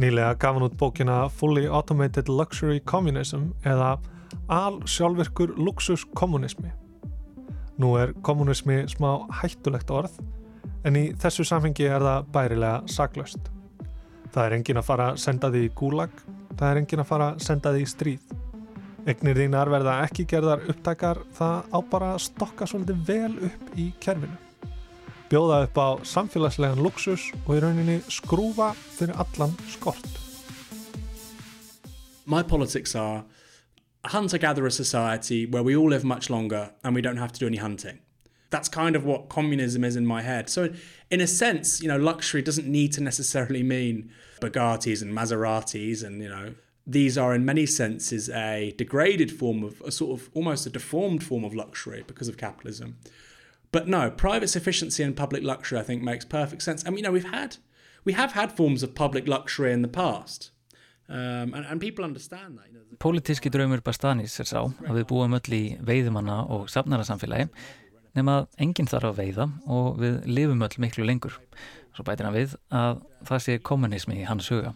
Nýlega 0.00 0.38
gaf 0.40 0.56
hann 0.56 0.64
út 0.64 0.78
bókina 0.80 1.18
Fully 1.28 1.66
Automated 1.68 2.30
Luxury 2.32 2.80
Communism 2.80 3.50
eða 3.68 3.98
Al 4.48 4.78
sjálfvirkur 4.88 5.52
luxuskommunismi. 5.60 6.72
Nú 7.76 7.92
er 8.00 8.14
kommunismi 8.24 8.86
smá 8.88 9.26
hættulegt 9.42 9.92
orð, 9.92 10.14
en 10.88 10.96
í 10.96 11.10
þessu 11.20 11.44
samfengi 11.44 11.84
er 11.84 12.00
það 12.00 12.30
bærilega 12.32 12.88
saklaust. 12.88 13.52
Það 14.32 14.46
er 14.46 14.56
engin 14.56 14.80
að 14.80 14.88
fara 14.88 15.10
að 15.12 15.20
senda 15.26 15.52
því 15.52 15.66
í 15.66 15.74
gúlag, 15.76 16.16
það 16.56 16.70
er 16.70 16.80
engin 16.80 17.04
að 17.04 17.12
fara 17.12 17.34
að 17.34 17.44
senda 17.50 17.74
því 17.76 17.84
í 17.84 17.92
stríð. 17.92 18.41
Egnir 19.02 19.34
þínar 19.34 19.66
verða 19.66 19.96
ekki 20.04 20.22
gerðar 20.30 20.60
upptækar 20.70 21.18
það 21.34 21.72
á 21.74 21.78
bara 21.90 22.10
að 22.14 22.20
stokka 22.22 22.68
svolítið 22.70 23.00
vel 23.08 23.32
upp 23.48 23.72
í 23.74 23.88
kerfinu. 23.98 24.36
Bjóða 25.26 25.56
upp 25.64 25.80
á 25.82 25.88
samfélagslegan 26.06 26.82
luxus 26.84 27.24
og 27.42 27.56
í 27.56 27.62
rauninni 27.64 27.96
skrúfa 28.06 28.70
fyrir 28.94 29.18
allan 29.18 29.56
skort. 29.72 30.06
My 32.26 32.44
politics 32.46 32.94
are 32.94 33.24
a 34.04 34.08
hunter-gatherer 34.14 34.70
society 34.70 35.46
where 35.46 35.64
we 35.64 35.74
all 35.74 35.90
live 35.90 36.04
much 36.04 36.30
longer 36.30 36.70
and 36.84 36.94
we 36.94 37.02
don't 37.02 37.16
have 37.16 37.32
to 37.32 37.40
do 37.40 37.48
any 37.48 37.58
hunting. 37.58 37.98
That's 38.50 38.68
kind 38.68 38.94
of 38.94 39.04
what 39.04 39.28
communism 39.28 39.82
is 39.82 39.96
in 39.96 40.06
my 40.06 40.22
head. 40.22 40.48
So 40.48 40.68
in 41.10 41.20
a 41.20 41.26
sense, 41.26 41.82
you 41.82 41.88
know, 41.88 41.96
luxury 41.96 42.42
doesn't 42.42 42.68
need 42.68 42.92
to 42.92 43.02
necessarily 43.02 43.64
mean 43.64 44.12
Bugattis 44.40 45.02
and 45.02 45.12
Maseratis 45.12 46.04
and, 46.04 46.22
you 46.22 46.28
know, 46.28 46.54
these 46.86 47.16
are 47.16 47.34
in 47.34 47.44
many 47.44 47.66
senses 47.66 48.28
a 48.30 48.74
degraded 48.76 49.30
form 49.30 49.62
of 49.62 49.80
a 49.82 49.92
sort 49.92 50.20
of 50.20 50.30
almost 50.34 50.66
a 50.66 50.70
deformed 50.70 51.22
form 51.22 51.44
of 51.44 51.54
luxury 51.54 52.04
because 52.06 52.28
of 52.28 52.36
capitalism. 52.36 52.98
But 53.70 53.88
no, 53.88 54.10
private 54.10 54.48
sufficiency 54.48 55.02
and 55.02 55.16
public 55.16 55.42
luxury 55.42 55.78
I 55.78 55.82
think 55.82 56.02
makes 56.02 56.24
perfect 56.24 56.62
sense. 56.62 56.82
And 56.82 56.96
you 56.96 57.02
know, 57.02 57.12
we've 57.12 57.30
had 57.30 57.56
we 58.04 58.12
have 58.14 58.32
had 58.32 58.52
forms 58.52 58.82
of 58.82 58.94
public 58.94 59.28
luxury 59.28 59.72
in 59.72 59.82
the 59.82 59.88
past. 59.88 60.50
Um, 61.08 61.54
and, 61.54 61.66
and 61.66 61.80
people 61.80 62.04
understand 62.04 62.58
that. 62.58 62.66
You 62.68 62.78
know. 62.78 62.96
Pólitíski 62.98 63.50
draumur 63.50 63.82
Bastanis 63.82 64.38
er 64.40 64.48
sá 64.48 64.62
að 64.62 65.00
við 65.00 65.06
búum 65.10 65.36
öll 65.36 65.54
í 65.54 65.62
veiðumanna 65.82 66.42
og 66.54 66.70
safnara 66.72 67.04
samfélagi 67.06 67.48
nema 68.16 68.42
að 68.42 68.62
enginn 68.64 68.88
þarf 68.90 69.10
að 69.10 69.18
veiða 69.20 69.46
og 69.66 70.00
við 70.00 70.18
lifum 70.28 70.64
öll 70.64 70.78
miklu 70.84 71.06
lengur. 71.08 71.38
Svo 71.92 72.04
bætir 72.06 72.28
hann 72.28 72.36
við 72.36 72.56
að 72.72 73.02
það 73.28 73.44
sé 73.44 73.58
kommunismi 73.64 74.20
í 74.22 74.28
hans 74.28 74.48
huga. 74.52 74.74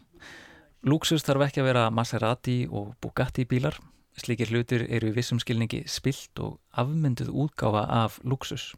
Luxus 0.85 1.25
þarf 1.25 1.47
ekki 1.47 1.63
að 1.63 1.69
vera 1.71 1.85
Maserati 1.91 2.57
og 2.69 2.95
Bugatti 3.01 3.47
bílar. 3.49 3.79
Slikir 4.17 4.51
hlutir 4.53 4.87
eru 4.89 5.11
í 5.11 5.15
vissum 5.17 5.41
skilningi 5.41 5.83
spilt 5.89 6.39
og 6.41 6.59
afmynduð 6.73 7.33
útgáfa 7.33 7.85
af 7.89 8.19
luxus 8.25 8.75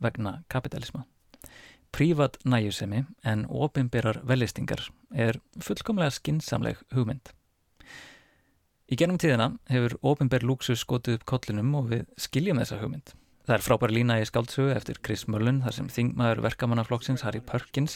vegna 0.00 0.42
kapitalisma. 0.48 1.04
Prívat 1.92 2.36
næjusemi 2.44 3.04
en 3.24 3.46
ofinberar 3.48 4.20
velistingar 4.28 4.90
er 5.12 5.40
fullkomlega 5.60 6.12
skinsamleg 6.12 6.80
hugmynd. 6.94 7.32
Í 8.88 8.96
genum 8.96 9.18
tíðina 9.20 9.50
hefur 9.68 9.96
ofinber 10.02 10.44
luxus 10.44 10.84
skotið 10.84 11.18
upp 11.18 11.26
kollinum 11.28 11.74
og 11.80 11.90
við 11.92 12.04
skiljum 12.16 12.60
þessa 12.60 12.80
hugmynd. 12.80 13.12
Það 13.48 13.54
er 13.54 13.62
frábæri 13.64 13.94
lína 13.96 14.16
í 14.20 14.24
skáldsögu 14.28 14.74
eftir 14.76 14.98
Chris 15.00 15.22
Mullen 15.24 15.62
þar 15.64 15.72
sem 15.72 15.86
þingmaður 15.88 16.42
verkamannaflokksins 16.44 17.22
Harry 17.24 17.40
Perkins, 17.40 17.94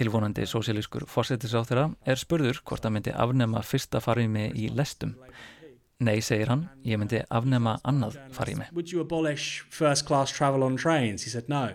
tilvonandi 0.00 0.46
sósílískur 0.48 1.04
fórsetisráþurra, 1.12 1.90
er 2.08 2.16
spurður 2.16 2.62
hvort 2.64 2.88
að 2.88 2.94
myndi 2.94 3.12
afnema 3.12 3.60
fyrsta 3.60 4.00
farimi 4.00 4.46
í 4.56 4.70
lestum. 4.72 5.12
Nei, 6.00 6.22
segir 6.24 6.48
hann, 6.48 6.70
ég 6.88 6.96
myndi 6.96 7.20
afnema 7.28 7.76
annað 7.84 8.16
said 11.28 11.52
no. 11.52 11.68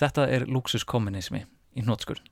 Þetta 0.00 0.28
er 0.32 0.48
luxuskommunismi 0.48 1.44
í 1.76 1.84
hnótskur. 1.84 2.24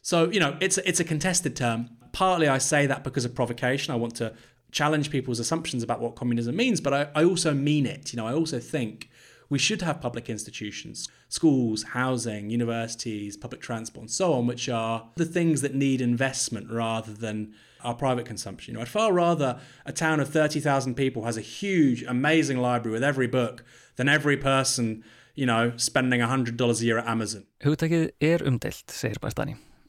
So, 0.00 0.30
you 0.30 0.38
know, 0.38 0.54
it's 0.60 0.78
it's 0.78 1.00
a 1.00 1.04
contested 1.04 1.56
term. 1.56 1.88
Partly 2.12 2.46
I 2.46 2.58
say 2.58 2.86
that 2.86 3.02
because 3.02 3.26
of 3.26 3.34
provocation. 3.34 3.92
I 3.92 3.98
want 3.98 4.14
to 4.22 4.32
challenge 4.76 5.08
people's 5.08 5.40
assumptions 5.40 5.82
about 5.82 6.00
what 6.00 6.16
communism 6.16 6.54
means, 6.54 6.82
but 6.82 6.92
I, 6.92 7.08
I 7.14 7.24
also 7.24 7.54
mean 7.54 7.86
it. 7.86 8.12
You 8.12 8.18
know, 8.18 8.26
I 8.26 8.34
also 8.34 8.60
think 8.60 9.08
we 9.48 9.58
should 9.58 9.80
have 9.80 10.02
public 10.02 10.28
institutions, 10.28 11.08
schools, 11.30 11.82
housing, 11.82 12.50
universities, 12.50 13.38
public 13.38 13.62
transport, 13.62 14.02
and 14.02 14.10
so 14.10 14.34
on, 14.34 14.46
which 14.46 14.68
are 14.68 15.08
the 15.16 15.24
things 15.24 15.62
that 15.62 15.74
need 15.74 16.02
investment 16.02 16.70
rather 16.70 17.14
than 17.14 17.54
our 17.82 17.94
private 17.94 18.26
consumption. 18.26 18.72
You 18.72 18.76
know, 18.76 18.82
I'd 18.82 18.88
far 18.88 19.14
rather 19.14 19.58
a 19.86 19.92
town 19.92 20.20
of 20.20 20.28
30,000 20.28 20.94
people 20.94 21.24
has 21.24 21.38
a 21.38 21.40
huge, 21.40 22.02
amazing 22.02 22.58
library 22.58 22.92
with 22.92 23.02
every 23.02 23.28
book 23.28 23.64
than 23.96 24.10
every 24.10 24.36
person, 24.36 25.02
you 25.34 25.46
know, 25.46 25.72
spending 25.78 26.20
$100 26.20 26.80
a 26.80 26.84
year 26.84 26.98
at 26.98 27.06
Amazon. 27.06 27.46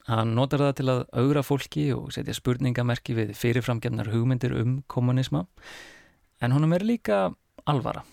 Hann 0.08 0.36
notar 0.38 0.62
það 0.64 0.76
til 0.80 0.88
að 0.92 1.02
augra 1.20 1.42
fólki 1.44 1.88
og 1.92 2.14
setja 2.16 2.36
spurningamerki 2.36 3.16
við 3.18 3.34
fyrirframgefnar 3.36 4.08
hugmyndir 4.14 4.54
um 4.56 4.78
kommunisma 4.88 5.44
en 6.40 6.54
honum 6.56 6.76
er 6.78 6.86
líka 6.88 7.18
alvara. 7.68 8.06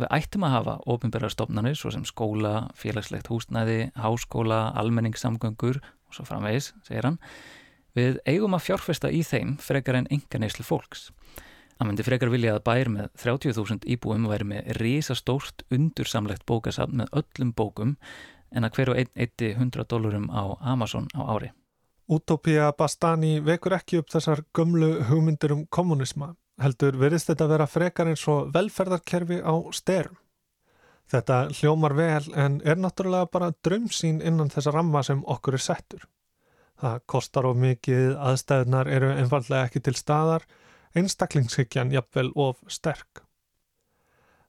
Við 0.00 0.08
ættum 0.16 0.44
að 0.44 0.54
hafa 0.54 0.74
ofinbæra 0.88 1.30
stofnarnir 1.32 1.76
svo 1.76 1.92
sem 1.94 2.04
skóla, 2.08 2.70
félagslegt 2.76 3.28
húsnæði, 3.32 3.90
háskóla, 4.00 4.70
almenningssamgöngur 4.80 5.80
og 5.80 6.16
svo 6.16 6.26
framvegis, 6.28 6.74
segir 6.84 7.08
hann. 7.08 7.18
Við 7.96 8.20
eigum 8.28 8.56
að 8.56 8.66
fjárfesta 8.68 9.10
í 9.12 9.22
þeim 9.26 9.56
frekar 9.60 9.98
en 9.98 10.08
enga 10.12 10.40
neyslu 10.40 10.64
fólks. 10.64 11.08
Hann 11.80 11.88
myndi 11.88 12.04
frekar 12.04 12.28
vilja 12.28 12.58
að 12.58 12.64
bær 12.68 12.92
með 12.92 13.08
30.000 13.22 13.88
íbúum 13.92 14.28
væri 14.28 14.48
með 14.50 14.74
risastórt 14.76 15.64
undursamlegt 15.72 16.44
bókasafn 16.48 17.00
með 17.00 17.14
öllum 17.22 17.54
bókum 17.56 17.96
en 18.54 18.66
að 18.66 18.76
hverju 18.76 18.96
einn 18.98 19.10
eitti 19.14 19.52
100 19.54 19.86
dólarum 19.90 20.28
á 20.30 20.58
Amazon 20.60 21.08
á 21.14 21.22
ári. 21.30 21.50
Utopia 22.10 22.72
Bastani 22.74 23.38
vekur 23.46 23.76
ekki 23.76 24.00
upp 24.00 24.10
þessar 24.10 24.42
gömlu 24.56 24.96
hugmyndir 25.06 25.54
um 25.54 25.66
kommunisma, 25.70 26.32
heldur 26.58 26.98
verðist 26.98 27.30
þetta 27.30 27.46
vera 27.52 27.68
frekar 27.70 28.10
eins 28.10 28.26
og 28.28 28.50
velferðarkerfi 28.54 29.38
á 29.46 29.54
styrum. 29.76 30.18
Þetta 31.10 31.36
hljómar 31.58 31.94
vel 31.98 32.26
en 32.38 32.60
er 32.64 32.78
náttúrulega 32.78 33.30
bara 33.30 33.52
drömsýn 33.66 34.20
innan 34.22 34.50
þessa 34.50 34.74
ramma 34.74 35.02
sem 35.06 35.22
okkur 35.26 35.58
er 35.58 35.64
settur. 35.64 36.04
Það 36.80 37.00
kostar 37.06 37.46
of 37.46 37.56
mikið, 37.58 38.14
aðstæðunar 38.16 38.88
eru 38.88 39.10
einfallega 39.14 39.66
ekki 39.68 39.82
til 39.84 39.96
staðar, 39.98 40.46
einstaklingshyggjan 40.94 41.90
jafnvel 41.94 42.30
of 42.34 42.62
sterk. 42.68 43.24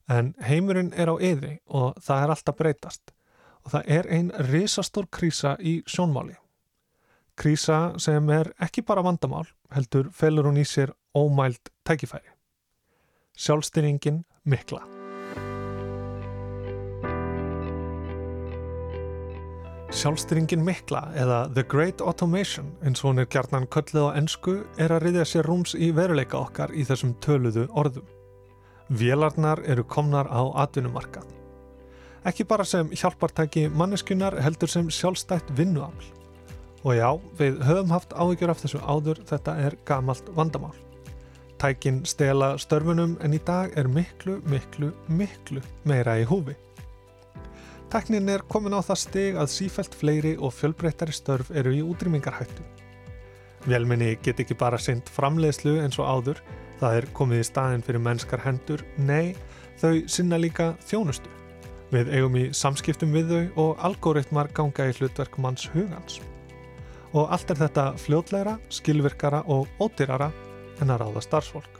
En 0.10 0.34
heimurinn 0.41 0.93
er 0.93 1.10
á 1.13 1.15
yði 1.17 1.58
og 1.65 1.98
það 2.01 2.24
er 2.24 2.34
alltaf 2.36 2.58
breytast 2.58 3.13
og 3.65 3.73
það 3.75 3.91
er 3.97 4.09
ein 4.11 4.31
risastór 4.51 5.09
krísa 5.11 5.55
í 5.59 5.81
sjónmáli. 5.89 6.37
Krísa 7.37 7.97
sem 8.01 8.29
er 8.29 8.51
ekki 8.61 8.83
bara 8.85 9.03
vandamál, 9.05 9.47
heldur 9.73 10.11
felur 10.13 10.49
hún 10.49 10.59
í 10.61 10.65
sér 10.67 10.91
ómæld 11.17 11.71
tækifæri. 11.87 12.35
Sjálfstyrningin 13.37 14.23
mikla. 14.45 14.83
Sjálfstyrningin 19.91 20.63
mikla 20.63 21.01
eða 21.19 21.41
The 21.55 21.63
Great 21.67 22.01
Automation 22.01 22.69
eins 22.85 23.01
og 23.03 23.11
hún 23.11 23.23
er 23.23 23.27
gjarnan 23.31 23.67
köllið 23.67 24.07
á 24.07 24.15
ennsku 24.21 24.55
er 24.79 24.93
að 24.95 25.07
riðja 25.07 25.27
sér 25.27 25.49
rúms 25.49 25.75
í 25.75 25.91
veruleika 25.95 26.39
okkar 26.39 26.71
í 26.71 26.85
þessum 26.87 27.17
töluðu 27.23 27.67
orðum. 27.75 28.07
Vélarnar 28.87 29.63
eru 29.67 29.83
komnar 29.83 30.27
á 30.31 30.47
atvinnumarkað. 30.63 31.40
Ekki 32.21 32.45
bara 32.45 32.61
sem 32.67 32.89
hjálpartæki 32.93 33.65
manneskunar 33.73 34.35
heldur 34.45 34.69
sem 34.69 34.89
sjálfstætt 34.93 35.47
vinnuafl. 35.57 36.11
Og 36.85 36.93
já, 36.93 37.09
við 37.37 37.57
höfum 37.65 37.93
haft 37.93 38.13
áhyggjur 38.13 38.53
af 38.53 38.61
þessu 38.61 38.81
áður, 38.81 39.21
þetta 39.25 39.55
er 39.65 39.77
gamalt 39.85 40.29
vandamál. 40.37 40.75
Tækin 41.61 42.03
stela 42.05 42.55
störfunum 42.61 43.15
en 43.21 43.33
í 43.37 43.39
dag 43.45 43.73
er 43.77 43.89
miklu, 43.89 44.37
miklu, 44.49 44.91
miklu 45.09 45.65
meira 45.85 46.19
í 46.21 46.27
húfi. 46.29 46.55
Teknin 47.89 48.29
er 48.29 48.45
komin 48.49 48.77
á 48.77 48.81
það 48.85 49.01
stig 49.01 49.41
að 49.41 49.51
sífælt 49.55 49.97
fleiri 49.97 50.35
og 50.37 50.53
fjölbreyttari 50.53 51.17
störf 51.17 51.49
eru 51.51 51.73
í 51.73 51.81
útrýmingarhættu. 51.81 52.63
Velminni 53.65 54.15
get 54.21 54.39
ekki 54.41 54.57
bara 54.57 54.77
synd 54.81 55.09
framleiðslu 55.09 55.79
eins 55.81 55.97
og 56.01 56.05
áður, 56.05 56.45
það 56.79 57.01
er 57.01 57.11
komið 57.17 57.43
í 57.43 57.49
staðin 57.49 57.85
fyrir 57.85 58.05
mennskar 58.05 58.45
hendur, 58.45 58.85
nei, 58.97 59.35
þau 59.81 60.01
sinna 60.09 60.37
líka 60.37 60.75
þjónustu. 60.85 61.40
Við 61.91 62.12
eigum 62.15 62.38
í 62.39 62.45
samskiptum 62.55 63.12
við 63.12 63.31
þau 63.31 63.63
og 63.65 63.81
algoritmar 63.88 64.48
ganga 64.55 64.88
í 64.88 64.95
hlutverk 64.95 65.36
manns 65.43 65.67
hugans. 65.74 66.21
Og 67.12 67.27
allt 67.27 67.51
er 67.51 67.60
þetta 67.65 67.86
fljótleira, 68.00 68.55
skilvirkara 68.71 69.43
og 69.51 69.67
ódýrara 69.83 70.29
en 70.79 70.93
að 70.93 71.03
ráða 71.03 71.25
starfsfólk. 71.25 71.79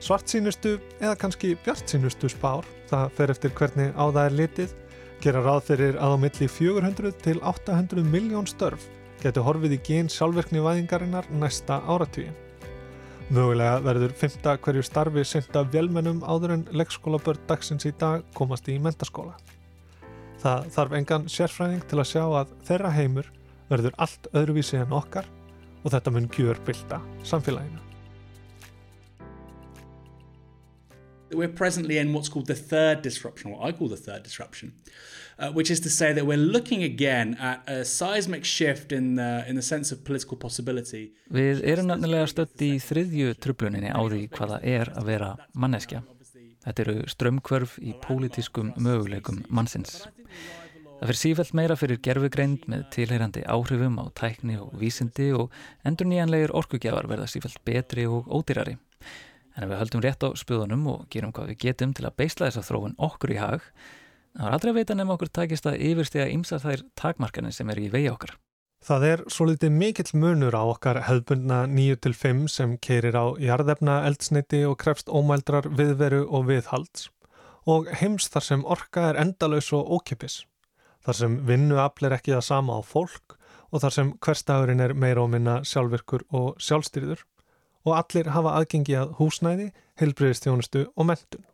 Svartsýnustu 0.00 0.78
eða 0.98 1.14
kannski 1.20 1.54
bjartsýnustu 1.64 2.30
spár, 2.32 2.66
það 2.90 3.16
fer 3.18 3.34
eftir 3.34 3.54
hvernig 3.54 3.92
á 3.94 4.04
það 4.08 4.22
er 4.24 4.36
litið, 4.38 4.76
gera 5.20 5.42
ráð 5.44 5.66
fyrir 5.68 5.98
að 6.00 6.16
á 6.16 6.18
milli 6.24 6.48
400 6.48 7.16
til 7.20 7.38
800 7.44 8.06
miljón 8.08 8.48
störf 8.48 8.88
getur 9.20 9.44
horfið 9.44 9.76
í 9.76 9.82
gen 9.84 10.08
sjálfverkni 10.10 10.62
væðingarinnar 10.64 11.28
næsta 11.36 11.82
áratvíin. 11.84 12.49
Mögulega 13.30 13.76
verður 13.84 14.10
fymta 14.18 14.56
hverju 14.58 14.82
starfi 14.82 15.22
senda 15.22 15.60
velmennum 15.70 16.24
áður 16.26 16.56
en 16.56 16.64
leggskólabörn 16.74 17.44
dagsins 17.46 17.86
í 17.86 17.92
dag 18.00 18.24
komast 18.34 18.66
í 18.66 18.74
mentaskóla. 18.82 19.36
Það 20.42 20.66
þarf 20.74 20.96
engan 20.98 21.28
sérfræðing 21.30 21.84
til 21.86 22.00
að 22.00 22.08
sjá 22.10 22.24
að 22.24 22.56
þeirra 22.66 22.90
heimur 22.96 23.28
verður 23.68 23.94
allt 24.02 24.26
öðruvísi 24.34 24.80
en 24.80 24.96
okkar 24.98 25.30
og 25.84 25.94
þetta 25.94 26.14
mun 26.16 26.26
gjör 26.34 26.58
bylta 26.66 26.98
samfélaginu. 27.22 27.89
We're 31.32 31.48
presently 31.48 31.98
in 31.98 32.12
what's 32.12 32.28
called 32.28 32.46
the 32.46 32.54
third 32.54 33.02
disruption, 33.02 33.52
what 33.52 33.68
I 33.68 33.72
call 33.72 33.88
the 33.88 33.96
third 33.96 34.22
disruption, 34.22 34.72
uh, 35.38 35.50
which 35.52 35.70
is 35.70 35.80
to 35.80 35.90
say 35.90 36.12
that 36.12 36.26
we're 36.26 36.36
looking 36.36 36.82
again 36.82 37.36
at 37.40 37.62
a 37.68 37.84
seismic 37.84 38.44
shift 38.44 38.92
in 38.92 39.14
the, 39.14 39.44
in 39.48 39.54
the 39.54 39.62
sense 39.62 39.92
of 39.92 40.04
political 40.04 40.36
possibility. 40.36 41.12
Við 41.30 41.62
erum 41.62 41.86
nefnilega 41.90 42.26
stött 42.30 42.64
í 42.66 42.72
þriðju 42.82 43.36
trubluninni 43.38 43.92
á 43.94 44.00
því 44.02 44.24
hvaða 44.34 44.58
er 44.62 44.90
að 44.96 45.12
vera 45.12 45.30
manneskja. 45.54 46.02
Þetta 46.66 46.82
eru 46.84 46.96
strömmkvörf 47.08 47.78
í 47.80 47.94
pólitískum 48.02 48.74
möguleikum 48.76 49.44
mannsins. 49.48 50.02
Það 51.00 51.08
fyrir 51.08 51.20
sífælt 51.22 51.54
meira 51.56 51.78
fyrir 51.80 52.02
gerfugreind 52.04 52.66
með 52.68 52.82
tilheyrandi 52.92 53.46
áhrifum 53.48 53.96
á 54.02 54.04
tækni 54.18 54.58
og 54.60 54.74
vísindi 54.76 55.30
og 55.32 55.54
endur 55.88 56.10
nýjanlegir 56.10 56.52
orkugjafar 56.52 57.08
verða 57.08 57.30
sífælt 57.30 57.62
betri 57.64 58.04
og 58.04 58.28
ódýrari. 58.28 58.76
En 59.60 59.66
ef 59.66 59.74
við 59.74 59.80
höldum 59.82 60.00
rétt 60.00 60.24
á 60.24 60.28
spöðunum 60.40 60.84
og 60.88 61.00
gerum 61.12 61.32
hvað 61.36 61.50
við 61.50 61.58
getum 61.66 61.90
til 61.92 62.06
að 62.08 62.14
beisla 62.16 62.46
þessa 62.46 62.62
þróun 62.64 62.94
okkur 62.96 63.32
í 63.34 63.36
hag, 63.36 63.64
þá 64.32 64.44
er 64.46 64.54
aldrei 64.56 64.70
að 64.70 64.78
veita 64.78 64.94
nefn 64.96 65.12
okkur 65.12 65.30
takist 65.36 65.66
að 65.68 65.82
yfirstega 65.84 66.28
ymsa 66.32 66.58
þær 66.62 66.84
takmarkanir 66.96 67.52
sem 67.52 67.68
er 67.68 67.80
í 67.82 67.90
vegi 67.92 68.08
okkar. 68.08 68.32
Það 68.80 69.02
er 69.10 69.22
svo 69.28 69.44
litið 69.50 69.74
mikill 69.76 70.14
munur 70.16 70.56
á 70.56 70.64
okkar 70.64 71.02
hefðbundna 71.04 71.58
9-5 71.68 72.46
sem 72.48 72.78
keirir 72.80 73.18
á 73.20 73.36
jarðefna, 73.36 73.98
eldsneiti 74.08 74.62
og 74.64 74.78
krefst 74.80 75.12
ómældrar 75.12 75.68
viðveru 75.68 76.22
og 76.24 76.48
viðhalds 76.48 77.10
og 77.68 77.90
heims 78.00 78.30
þar 78.32 78.46
sem 78.46 78.64
orka 78.64 79.10
er 79.10 79.20
endalauðs 79.20 79.68
og 79.76 79.92
ókipis, 79.98 80.38
þar 81.04 81.18
sem 81.18 81.36
vinnuafl 81.44 82.08
er 82.08 82.16
ekki 82.16 82.32
það 82.32 82.46
sama 82.48 82.78
á 82.78 82.80
fólk 82.80 83.36
og 83.68 83.84
þar 83.84 83.96
sem 83.98 84.14
hverstagurinn 84.24 84.80
er 84.80 84.96
meira 84.96 85.20
og 85.20 85.34
minna 85.34 85.60
sjálfvirkur 85.68 86.24
og 86.32 86.56
sjálfstyrður 86.56 87.26
og 87.86 87.96
allir 87.96 88.32
hafa 88.34 88.56
aðgengi 88.58 88.96
að 88.98 89.14
húsnæði, 89.20 89.70
heilbriðistjónustu 90.00 90.86
og 90.94 91.08
mentun. 91.08 91.46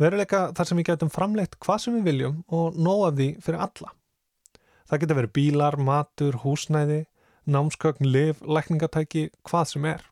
Veruleika 0.00 0.48
þar 0.54 0.68
sem 0.68 0.80
við 0.80 0.88
getum 0.90 1.12
framleitt 1.14 1.58
hvað 1.62 1.82
sem 1.84 1.98
við 1.98 2.08
viljum 2.08 2.40
og 2.54 2.78
nóa 2.78 3.12
því 3.14 3.28
fyrir 3.44 3.62
alla. 3.68 3.92
Það 4.90 5.00
getur 5.02 5.18
verið 5.20 5.34
bílar, 5.38 5.76
matur, 5.78 6.40
húsnæði, 6.42 7.04
námskökn, 7.46 8.08
liv, 8.08 8.42
lækningatæki, 8.42 9.28
hvað 9.46 9.70
sem 9.70 9.86
er. 9.92 10.02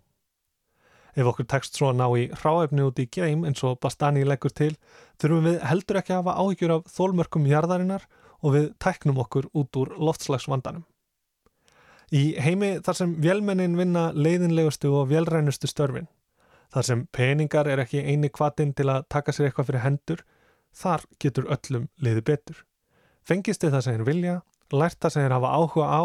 Ef 1.12 1.28
okkur 1.28 1.48
tekst 1.50 1.76
svo 1.76 1.90
að 1.90 1.98
ná 1.98 2.06
í 2.16 2.28
hráefni 2.40 2.86
út 2.86 3.00
í 3.02 3.08
geim 3.12 3.42
eins 3.44 3.60
og 3.68 3.80
Bastani 3.82 4.22
leggur 4.24 4.54
til, 4.54 4.72
þurfum 5.20 5.50
við 5.50 5.58
heldur 5.68 6.00
ekki 6.00 6.14
að 6.14 6.22
hafa 6.22 6.38
áhyggjur 6.40 6.76
af 6.78 6.94
þólmörkum 6.94 7.48
jarðarinnar 7.50 8.06
og 8.40 8.56
við 8.56 8.70
tæknum 8.80 9.20
okkur 9.20 9.50
út 9.52 9.82
úr 9.82 9.92
loftslagsvandanum. 9.98 10.86
Í 12.12 12.34
heimi 12.36 12.74
þar 12.84 12.96
sem 12.98 13.12
vélmennin 13.24 13.78
vinna 13.78 14.10
leiðinlegustu 14.12 14.90
og 14.92 15.08
vélrænustu 15.08 15.70
störfin, 15.70 16.10
þar 16.72 16.84
sem 16.88 17.06
peningar 17.08 17.70
er 17.72 17.80
ekki 17.80 18.02
eini 18.04 18.28
kvatinn 18.28 18.74
til 18.76 18.90
að 18.92 19.06
taka 19.12 19.32
sér 19.32 19.48
eitthvað 19.48 19.70
fyrir 19.70 19.84
hendur, 19.86 20.20
þar 20.76 21.06
getur 21.24 21.48
öllum 21.48 21.88
leiði 22.04 22.24
betur. 22.28 22.60
Fengist 23.24 23.64
þið 23.64 23.76
það 23.76 23.84
sem 23.86 23.96
þeir 23.96 24.08
vilja, 24.10 24.36
lært 24.76 25.00
það 25.00 25.14
sem 25.14 25.24
þeir 25.24 25.36
hafa 25.38 25.54
áhuga 25.56 25.88
á 25.88 26.02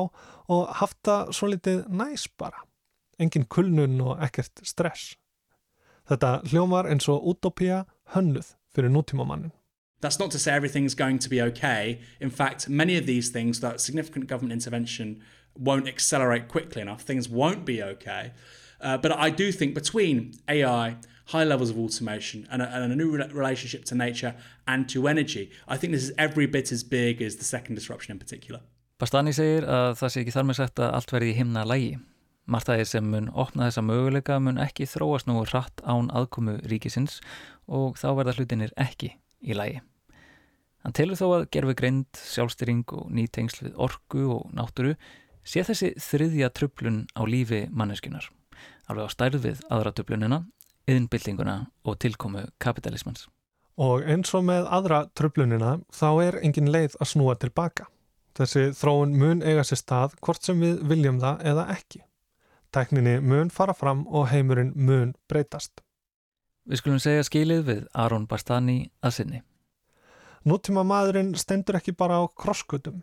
og 0.56 0.74
haft 0.80 0.98
það 1.04 1.36
svo 1.36 1.52
litið 1.52 1.84
næs 1.92 2.28
bara. 2.40 2.64
Engin 3.20 3.48
kulnun 3.52 4.00
og 4.06 4.24
ekkert 4.24 4.64
stress. 4.64 5.16
Þetta 6.08 6.38
hljómar 6.48 6.88
eins 6.88 7.10
og 7.12 7.26
utopía 7.28 7.84
hönnuð 8.16 8.54
fyrir 8.72 8.94
nútímamannin. 8.94 9.52
That's 10.00 10.20
not 10.20 10.30
to 10.32 10.40
say 10.40 10.54
everything's 10.54 10.94
going 10.94 11.18
to 11.20 11.30
be 11.30 11.42
okay. 11.42 12.00
In 12.22 12.30
fact, 12.30 12.70
many 12.70 12.98
of 12.98 13.08
these 13.08 13.30
things, 13.30 13.60
that 13.62 13.82
significant 13.82 14.28
government 14.28 14.54
intervention 14.54 15.24
won't 15.60 15.88
accelerate 15.88 16.48
quickly 16.48 16.82
enough. 16.82 17.02
Things 17.02 17.30
won't 17.30 17.66
be 17.66 17.82
okay. 17.84 18.32
Uh, 18.82 18.98
but 18.98 19.12
I 19.12 19.30
do 19.30 19.52
think 19.52 19.74
between 19.74 20.34
AI, 20.48 20.98
high 21.28 21.44
levels 21.44 21.70
of 21.70 21.78
automation, 21.78 22.48
and 22.52 22.62
a, 22.62 22.70
and 22.76 22.92
a 22.92 22.96
new 22.96 23.10
re 23.18 23.28
relationship 23.34 23.86
to 23.86 23.96
nature 23.96 24.36
and 24.68 24.88
to 24.90 25.08
energy, 25.08 25.52
I 25.68 25.78
think 25.78 25.94
this 25.94 26.04
is 26.04 26.14
every 26.18 26.46
bit 26.46 26.72
as 26.72 26.84
big 26.84 27.22
as 27.22 27.38
the 27.38 27.44
second 27.44 27.76
disruption 27.76 28.12
in 28.12 28.20
particular. 28.20 28.62
Bastani 28.98 29.34
segir 29.34 29.66
að 29.70 29.92
það 30.00 30.10
sé 30.10 30.22
ekki 30.24 30.34
þar 30.34 30.46
með 30.50 30.58
sett 30.58 30.80
að 30.82 30.94
allt 30.98 31.12
verði 31.14 31.34
í 31.34 31.38
himna 31.38 31.66
lægi. 31.70 31.98
Martaðir 32.48 32.88
sem 32.88 33.10
mun 33.12 33.28
opna 33.36 33.68
þessa 33.68 33.84
möguleika 33.84 34.40
mun 34.40 34.58
ekki 34.64 34.88
þróast 34.88 35.28
nú 35.28 35.44
rætt 35.52 35.84
án 35.84 36.08
aðkomu 36.16 36.56
ríkisins 36.72 37.20
og 37.68 38.00
þá 38.00 38.08
verða 38.22 38.38
hlutinir 38.38 38.74
ekki 38.80 39.12
í 39.44 39.58
lægi. 39.58 39.84
Hann 40.86 40.96
telur 40.96 41.20
þó 41.20 41.28
að 41.36 41.48
gerfi 41.52 41.76
greind, 41.78 42.08
sjálfstyring 42.16 42.86
og 42.96 43.10
nýtengsl 43.12 43.66
við 43.68 43.80
orgu 43.88 44.24
og 44.38 44.54
náttúru 44.56 44.96
sé 45.48 45.64
þessi 45.64 45.94
þriðja 46.02 46.52
trublun 46.56 47.06
á 47.16 47.24
lífi 47.28 47.66
manneskunar, 47.72 48.28
alveg 48.92 49.08
á 49.08 49.14
stærð 49.14 49.44
við 49.46 49.64
aðra 49.72 49.94
trublunina, 49.96 50.42
yðinbildinguna 50.88 51.58
og 51.88 52.00
tilkomu 52.04 52.46
kapitalismans. 52.64 53.28
Og 53.78 54.04
eins 54.10 54.34
og 54.34 54.48
með 54.48 54.68
aðra 54.74 55.06
trublunina 55.16 55.78
þá 55.94 56.10
er 56.26 56.40
engin 56.44 56.72
leið 56.74 56.98
að 57.00 57.12
snúa 57.14 57.38
tilbaka. 57.40 57.88
Þessi 58.38 58.72
þróun 58.78 59.16
mun 59.18 59.42
eiga 59.42 59.64
sér 59.66 59.82
stað 59.82 60.16
hvort 60.22 60.46
sem 60.46 60.60
við 60.62 60.82
viljum 60.90 61.20
það 61.22 61.44
eða 61.52 61.68
ekki. 61.74 62.04
Tekninni 62.74 63.20
mun 63.24 63.50
fara 63.54 63.74
fram 63.74 64.04
og 64.08 64.28
heimurinn 64.32 64.74
mun 64.76 65.14
breytast. 65.30 65.82
Við 66.68 66.82
skulum 66.82 67.00
segja 67.00 67.24
skilið 67.24 67.62
við 67.70 67.84
Aron 67.96 68.28
Bastani 68.28 68.90
að 69.02 69.16
sinni. 69.18 69.44
Nútíma 70.48 70.84
maðurinn 70.88 71.32
stendur 71.40 71.80
ekki 71.80 71.96
bara 71.98 72.20
á 72.20 72.24
krosskutum 72.28 73.02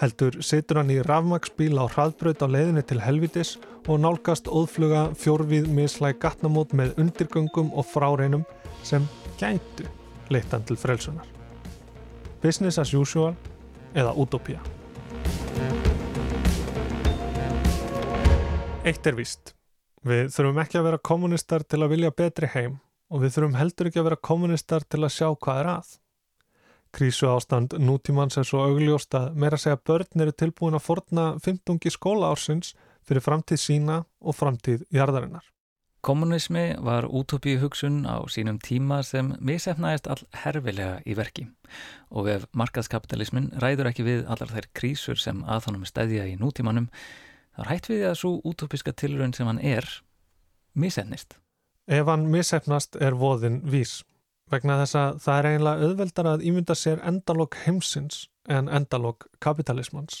heldur 0.00 0.38
setur 0.42 0.80
hann 0.80 0.92
í 0.92 1.00
rafmagsbíl 1.04 1.76
á 1.78 1.84
hraðbröð 1.90 2.44
á 2.44 2.48
leiðinni 2.48 2.82
til 2.86 3.00
helvitis 3.02 3.56
og 3.86 4.00
nálgast 4.02 4.48
óðfluga 4.48 5.08
fjórvíð 5.18 5.68
mislæg 5.74 6.20
gatnamót 6.22 6.74
með 6.76 6.94
undirgöngum 7.02 7.72
og 7.74 7.88
fráreinum 7.90 8.44
sem 8.86 9.06
gæntu 9.40 9.88
leittan 10.32 10.64
til 10.64 10.78
frelsunar. 10.78 11.26
Business 12.42 12.78
as 12.78 12.94
usual 12.94 13.34
eða 13.94 14.14
utopia. 14.18 14.62
Eitt 18.82 19.06
er 19.06 19.14
víst. 19.14 19.52
Við 20.02 20.32
þurfum 20.34 20.62
ekki 20.64 20.80
að 20.80 20.88
vera 20.88 20.98
kommunistar 20.98 21.62
til 21.62 21.84
að 21.84 21.92
vilja 21.94 22.10
betri 22.10 22.48
heim 22.50 22.80
og 23.12 23.22
við 23.22 23.36
þurfum 23.36 23.58
heldur 23.60 23.90
ekki 23.90 24.00
að 24.02 24.08
vera 24.08 24.24
kommunistar 24.30 24.86
til 24.88 25.04
að 25.04 25.14
sjá 25.14 25.28
hvað 25.36 25.60
er 25.60 25.68
að. 25.76 25.92
Krísu 26.92 27.30
ástand 27.32 27.72
nútímanns 27.80 28.36
er 28.36 28.44
svo 28.44 28.66
augljóst 28.66 29.14
að 29.16 29.30
meira 29.40 29.56
segja 29.56 29.78
börn 29.80 30.24
eru 30.24 30.34
tilbúin 30.36 30.76
að 30.76 30.84
forna 30.84 31.24
15. 31.40 31.78
skóla 31.94 32.28
ársins 32.28 32.74
fyrir 33.08 33.24
framtíð 33.24 33.60
sína 33.62 33.96
og 34.20 34.36
framtíð 34.36 34.84
jarðarinnar. 34.92 35.46
Kommunismi 36.04 36.74
var 36.84 37.06
útópíu 37.08 37.62
hugsun 37.62 38.02
á 38.04 38.20
sínum 38.28 38.58
tíma 38.60 39.00
sem 39.06 39.32
misefnaðist 39.40 40.10
all 40.10 40.20
herfilega 40.42 41.00
í 41.06 41.16
verki 41.16 41.46
og 42.10 42.28
ef 42.28 42.44
markaðskapitalismin 42.52 43.52
ræður 43.62 43.88
ekki 43.92 44.04
við 44.10 44.24
allar 44.26 44.52
þær 44.52 44.68
krísur 44.76 45.16
sem 45.16 45.44
að 45.48 45.70
honum 45.70 45.88
stæðja 45.88 46.28
í 46.28 46.36
nútímanum 46.36 46.90
þá 47.56 47.62
hætt 47.70 47.88
við 47.88 48.08
að 48.10 48.18
svo 48.20 48.34
útópiska 48.44 48.92
tilrönd 48.92 49.38
sem 49.38 49.48
hann 49.48 49.62
er 49.62 49.88
misefnist. 50.74 51.38
Ef 51.88 52.04
hann 52.10 52.28
misefnast 52.28 53.00
er 53.00 53.16
voðin 53.16 53.62
vís 53.64 54.02
vegna 54.52 54.76
þess 54.82 54.98
að 55.00 55.22
það 55.24 55.38
er 55.38 55.48
einlega 55.52 55.86
auðveldar 55.88 56.28
að 56.34 56.44
ímynda 56.48 56.76
sér 56.78 57.00
endalokk 57.08 57.56
heimsins 57.64 58.26
en 58.50 58.68
endalokk 58.68 59.26
kapitalismans. 59.40 60.20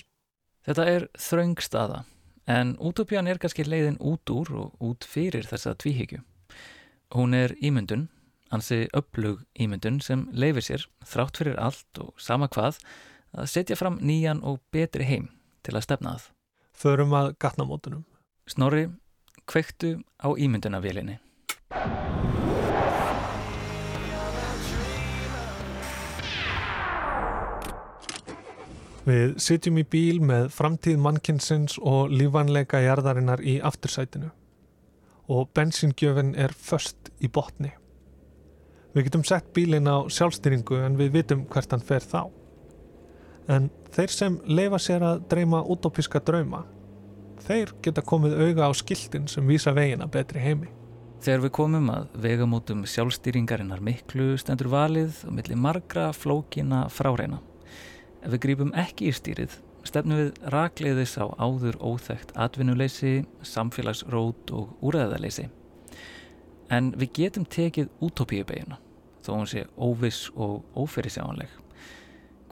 Þetta 0.66 0.86
er 0.88 1.06
þraungstaða 1.18 2.02
En 2.46 2.74
útópían 2.78 3.28
er 3.30 3.38
kannski 3.38 3.64
leiðin 3.64 4.00
út 4.02 4.30
úr 4.30 4.50
og 4.58 4.82
út 4.82 5.06
fyrir 5.06 5.46
þessa 5.46 5.76
tvíhyggju. 5.78 6.22
Hún 7.14 7.36
er 7.38 7.54
ímyndun, 7.62 8.08
ansi 8.50 8.88
upplug 8.96 9.44
ímyndun 9.54 10.00
sem 10.02 10.26
leifir 10.32 10.66
sér, 10.66 10.86
þrátt 11.06 11.38
fyrir 11.38 11.58
allt 11.60 12.02
og 12.02 12.12
sama 12.18 12.48
hvað, 12.48 12.80
að 13.32 13.50
setja 13.52 13.78
fram 13.78 14.00
nýjan 14.02 14.42
og 14.42 14.58
betri 14.74 15.06
heim 15.06 15.28
til 15.62 15.76
að 15.76 15.86
stefna 15.86 16.16
það. 16.16 16.30
Förum 16.82 17.14
að 17.14 17.34
gatnamótunum. 17.38 18.04
Snorri, 18.50 18.88
kveiktu 19.46 20.00
á 20.18 20.28
ímyndunavélinni. 20.34 21.20
Við 29.02 29.32
sitjum 29.42 29.80
í 29.80 29.82
bíl 29.82 30.20
með 30.22 30.52
framtíð 30.54 31.00
mannkinsins 31.02 31.74
og 31.82 32.12
lífanleika 32.14 32.78
jarðarinnar 32.84 33.40
í 33.42 33.56
aftursætinu 33.58 34.30
og 35.32 35.48
bensingjöfin 35.56 36.34
er 36.38 36.54
först 36.54 37.10
í 37.18 37.30
botni. 37.30 37.72
Við 38.94 39.08
getum 39.08 39.24
sett 39.26 39.50
bílinn 39.56 39.90
á 39.90 40.06
sjálfstýringu 40.06 40.78
en 40.86 40.98
við 41.00 41.12
vitum 41.16 41.44
hvert 41.50 41.74
hann 41.74 41.82
fer 41.82 42.04
þá. 42.04 42.28
En 43.50 43.70
þeir 43.94 44.14
sem 44.14 44.38
leifa 44.46 44.78
sér 44.82 45.02
að 45.06 45.22
dreyma 45.32 45.64
útópíska 45.66 46.22
drauma, 46.22 46.64
þeir 47.42 47.74
geta 47.82 48.04
komið 48.06 48.38
auga 48.38 48.68
á 48.68 48.72
skiltin 48.76 49.26
sem 49.26 49.46
vísa 49.48 49.74
vegina 49.74 50.06
betri 50.06 50.42
heimi. 50.44 50.70
Þegar 51.22 51.46
við 51.46 51.54
komum 51.58 51.90
að 51.90 52.10
vegamótum 52.22 52.84
sjálfstýringarinnar 52.86 53.82
miklu 53.82 54.36
stendur 54.38 54.70
valið 54.70 55.24
og 55.26 55.38
millir 55.38 55.58
margra 55.58 56.10
flókina 56.14 56.88
fráreina. 56.90 57.40
Ef 58.22 58.30
við 58.30 58.42
grípum 58.46 58.74
ekki 58.78 59.10
í 59.10 59.14
stýrið 59.14 59.58
stefnum 59.86 60.20
við 60.20 60.30
rakleiðis 60.52 61.16
á 61.18 61.26
áður 61.42 61.78
óþægt 61.82 62.32
atvinnuleysi, 62.38 63.22
samfélagsrót 63.42 64.52
og 64.54 64.76
úræðaleysi. 64.84 65.48
En 66.72 66.92
við 66.96 67.12
getum 67.18 67.46
tekið 67.48 67.90
útópíubegjuna 68.02 68.78
þó 69.22 69.32
hún 69.36 69.50
sé 69.50 69.64
óviss 69.76 70.30
og 70.34 70.62
óferisjáanleg. 70.74 71.50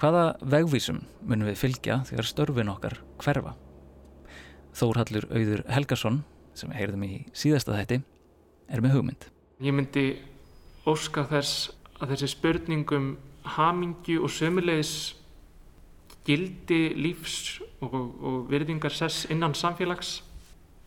Hvaða 0.01 0.25
vegvísum 0.41 1.01
munum 1.27 1.51
við 1.51 1.59
fylgja 1.61 2.01
þegar 2.09 2.29
störfin 2.29 2.73
okkar 2.73 3.01
hverfa? 3.21 3.57
Þórhallur 4.77 5.27
Auður 5.35 5.65
Helgason, 5.69 6.23
sem 6.55 6.71
við 6.71 6.81
heyrðum 6.81 7.07
í 7.09 7.15
síðasta 7.35 7.75
þætti, 7.75 8.01
er 8.71 8.85
með 8.85 8.95
hugmynd. 8.97 9.27
Ég 9.61 9.75
myndi 9.77 10.05
óska 10.89 11.27
þess 11.29 11.73
að 12.01 12.15
þessi 12.15 12.31
spurningum 12.33 13.11
hamingju 13.57 14.23
og 14.25 14.33
sömulegis 14.33 14.95
gildi 16.27 16.81
lífs 16.97 17.61
og, 17.81 17.95
og 17.95 18.39
virðingar 18.51 18.93
sess 18.95 19.27
innan 19.33 19.57
samfélags 19.57 20.21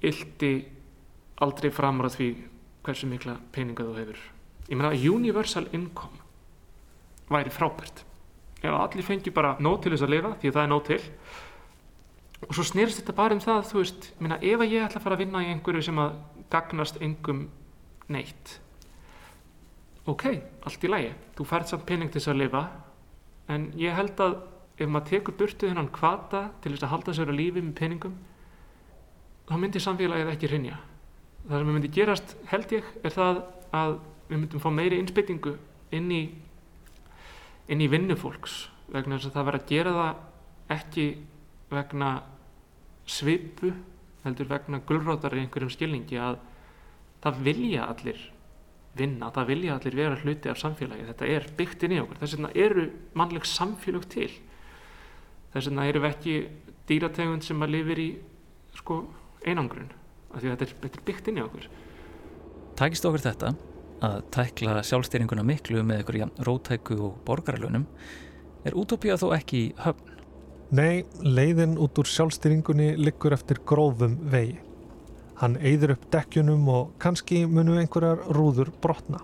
yldi 0.03 0.53
aldrei 1.43 1.71
framar 1.73 2.09
að 2.09 2.17
því 2.17 2.29
hversu 2.83 3.09
mikla 3.09 3.37
peninga 3.51 3.85
þú 3.87 3.95
hefur. 3.97 4.19
Ég 4.69 4.79
meina 4.79 4.93
universal 4.93 5.67
income 5.73 6.19
væri 7.31 7.51
frábært. 7.53 8.03
Ef 8.63 8.71
allir 8.71 9.03
fengi 9.03 9.31
bara 9.33 9.57
nót 9.59 9.83
til 9.83 9.93
þess 9.93 10.05
að 10.05 10.13
lifa 10.13 10.35
því 10.39 10.51
að 10.51 10.57
það 10.57 10.63
er 10.63 10.71
nót 10.71 10.89
til. 10.91 11.01
Og 12.43 12.53
svo 12.57 12.67
snýrst 12.67 12.99
þetta 13.01 13.15
bara 13.15 13.35
um 13.35 13.43
það 13.43 13.65
þú 13.71 13.79
veist, 13.79 14.09
ég 14.13 14.23
meina 14.23 14.39
ef 14.39 14.65
ég 14.67 14.85
ætla 14.85 14.99
að 14.99 15.05
fara 15.07 15.17
að 15.17 15.23
vinna 15.23 15.43
í 15.43 15.51
einhverju 15.51 15.85
sem 15.87 16.03
að 16.03 16.19
gagnast 16.51 16.99
engum 17.01 17.47
neitt 18.11 18.59
ok, 20.09 20.25
allt 20.67 20.83
í 20.83 20.91
lægi 20.91 21.11
þú 21.37 21.45
færð 21.47 21.69
samt 21.71 21.85
pening 21.87 22.11
til 22.11 22.19
þess 22.19 22.33
að 22.33 22.41
lifa 22.41 22.63
en 23.53 23.69
ég 23.79 23.95
held 23.95 24.19
að 24.23 24.35
ef 24.77 24.89
maður 24.89 25.09
tekur 25.09 25.37
burtu 25.37 25.69
þennan 25.69 25.91
kvata 25.93 26.47
til 26.63 26.73
þess 26.73 26.87
að 26.87 26.93
halda 26.93 27.15
sér 27.17 27.31
á 27.31 27.35
lífi 27.35 27.61
með 27.61 27.75
peningum 27.77 28.15
þá 29.49 29.53
myndir 29.59 29.83
samfélagið 29.83 30.33
ekki 30.33 30.49
rinja 30.51 30.79
það 31.47 31.59
sem 31.59 31.71
myndi 31.75 31.93
gerast 31.93 32.35
held 32.51 32.75
ég 32.75 32.89
er 33.03 33.13
það 33.13 33.41
að 33.75 33.95
við 34.29 34.37
myndum 34.37 34.63
fá 34.63 34.69
meiri 34.73 34.99
innspyttingu 35.01 35.55
inn 35.93 36.11
í 36.13 36.21
inn 37.71 37.83
í 37.83 37.89
vinnufólks 37.91 38.63
vegna 38.91 39.17
þess 39.17 39.31
að 39.31 39.37
það 39.37 39.49
verður 39.49 39.63
að 39.63 39.73
gera 39.73 39.95
það 39.97 40.77
ekki 40.77 41.07
vegna 41.73 42.11
svipu 43.09 43.73
heldur 44.23 44.49
vegna 44.49 44.79
gullrótar 44.87 45.35
í 45.35 45.43
einhverjum 45.43 45.73
skilningi 45.73 46.19
að 46.19 46.39
það 47.23 47.43
vilja 47.47 47.87
allir 47.91 48.21
vinna, 48.97 49.31
það 49.33 49.49
vilja 49.49 49.75
allir 49.77 49.97
vera 49.97 50.17
hluti 50.21 50.51
af 50.51 50.59
samfélagi, 50.61 51.07
þetta 51.09 51.29
er 51.35 51.47
byggt 51.57 51.85
inn 51.85 51.95
í 51.95 52.01
okkur. 52.03 52.19
Þess 52.21 52.35
vegna 52.37 52.51
eru 52.65 52.83
mannleg 53.17 53.47
samfélag 53.49 54.05
til 54.13 54.29
þess 55.53 55.69
vegna 55.69 55.87
erum 55.89 56.05
við 56.05 56.15
ekki 56.15 56.35
dýrategund 56.89 57.45
sem 57.45 57.63
að 57.63 57.75
lifir 57.77 58.01
í 58.03 58.09
sko, 58.77 59.03
einangrun 59.45 59.91
af 60.33 60.41
því 60.41 60.49
að 60.49 60.55
þetta 60.55 60.65
er, 60.65 60.75
þetta 60.85 60.99
er 60.99 61.07
byggt 61.09 61.29
inn 61.31 61.39
í 61.39 61.45
okkur 61.45 61.69
Tækist 62.73 63.05
okkur 63.05 63.21
þetta 63.21 63.53
að 64.03 64.21
tækla 64.33 64.79
sjálfstýringuna 64.83 65.45
miklu 65.47 65.83
með 65.85 66.03
ykkur 66.03 66.19
jæm 66.23 66.31
rótæku 66.47 66.97
og 67.05 67.19
borgarlunum 67.27 67.85
er 68.65 68.75
útópíða 68.79 69.19
þó 69.21 69.29
ekki 69.37 69.61
höfn? 69.83 70.13
Nei, 70.73 71.03
leiðin 71.21 71.75
út 71.77 71.99
úr 72.01 72.09
sjálfstýringunni 72.09 72.95
liggur 72.97 73.35
eftir 73.35 73.59
grófum 73.67 74.15
vegi. 74.33 74.55
Hann 75.37 75.59
eyður 75.61 75.93
upp 75.97 76.07
dekkjunum 76.13 76.65
og 76.71 76.95
kannski 77.03 77.43
munu 77.45 77.75
einhverjar 77.77 78.23
rúður 78.33 78.71
brotna. 78.81 79.19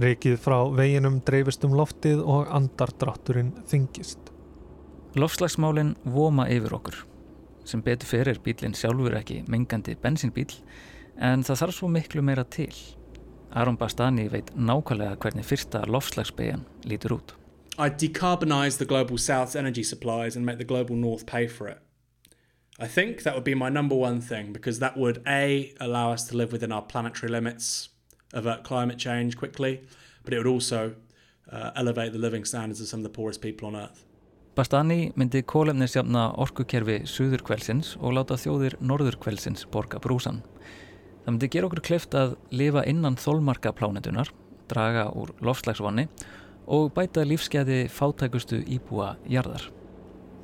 Reykið 0.00 0.36
frá 0.42 0.58
veginum 0.76 1.20
dreifist 1.24 1.64
um 1.64 1.78
loftið 1.78 2.20
og 2.20 2.52
andardrátturinn 2.56 3.54
þingist. 3.70 4.29
Lofslagsmálinn 5.18 5.96
voma 6.06 6.44
yfir 6.46 6.74
okkur. 6.76 6.94
Sem 7.66 7.82
betur 7.82 8.06
fyrir 8.06 8.38
bílinn 8.44 8.76
sjálfur 8.78 9.16
ekki 9.18 9.40
mengandi 9.50 9.96
bensinbíl 9.98 10.52
en 11.18 11.42
það 11.42 11.62
þarf 11.64 11.76
svo 11.76 11.88
miklu 11.90 12.22
meira 12.22 12.44
til. 12.46 12.70
Aron 13.50 13.78
Bastani 13.78 14.28
veit 14.30 14.52
nákvæmlega 14.54 15.16
hvernig 15.18 15.48
fyrsta 15.48 15.82
lofslagsbeigjan 15.90 16.62
lítur 16.86 17.16
út. 17.18 17.34
I'd 17.76 17.98
decarbonise 17.98 18.78
the 18.78 18.86
global 18.86 19.18
south's 19.18 19.56
energy 19.56 19.82
supplies 19.82 20.36
and 20.36 20.46
make 20.46 20.58
the 20.58 20.64
global 20.64 20.94
north 20.94 21.26
pay 21.26 21.48
for 21.48 21.66
it. 21.66 21.78
I 22.78 22.86
think 22.86 23.24
that 23.24 23.34
would 23.34 23.44
be 23.44 23.54
my 23.54 23.68
number 23.68 23.96
one 23.96 24.20
thing 24.20 24.52
because 24.52 24.78
that 24.78 24.96
would 24.96 25.22
A, 25.26 25.74
allow 25.80 26.12
us 26.12 26.28
to 26.28 26.36
live 26.36 26.52
within 26.52 26.70
our 26.70 26.82
planetary 26.82 27.32
limits, 27.32 27.88
avert 28.32 28.62
climate 28.62 28.98
change 28.98 29.36
quickly, 29.36 29.82
but 30.22 30.32
it 30.32 30.38
would 30.38 30.46
also 30.46 30.94
uh, 31.50 31.72
elevate 31.74 32.12
the 32.12 32.18
living 32.18 32.44
standards 32.44 32.80
of 32.80 32.86
some 32.86 33.00
of 33.00 33.04
the 33.04 33.10
poorest 33.10 33.42
people 33.42 33.66
on 33.66 33.74
earth. 33.74 34.04
Bastani 34.60 35.06
myndi 35.16 35.40
kólefnisjafna 35.48 36.26
orkukerfi 36.42 36.98
suðurkvelsins 37.08 37.94
og 37.96 38.12
láta 38.12 38.36
þjóðir 38.36 38.74
norðurkvelsins 38.84 39.62
borga 39.72 39.96
brúsan. 40.04 40.42
Það 41.24 41.32
myndi 41.32 41.48
gera 41.54 41.70
okkur 41.70 41.80
kleft 41.86 42.16
að 42.18 42.34
lifa 42.52 42.82
innan 42.90 43.16
þólmarka 43.16 43.72
plánetunar, 43.78 44.28
draga 44.68 45.06
úr 45.16 45.32
lofslagsvanni 45.40 46.04
og 46.76 46.92
bæta 46.92 47.24
lífskeiði 47.24 47.86
fátækustu 47.88 48.60
íbúa 48.68 49.14
jarðar. 49.24 49.64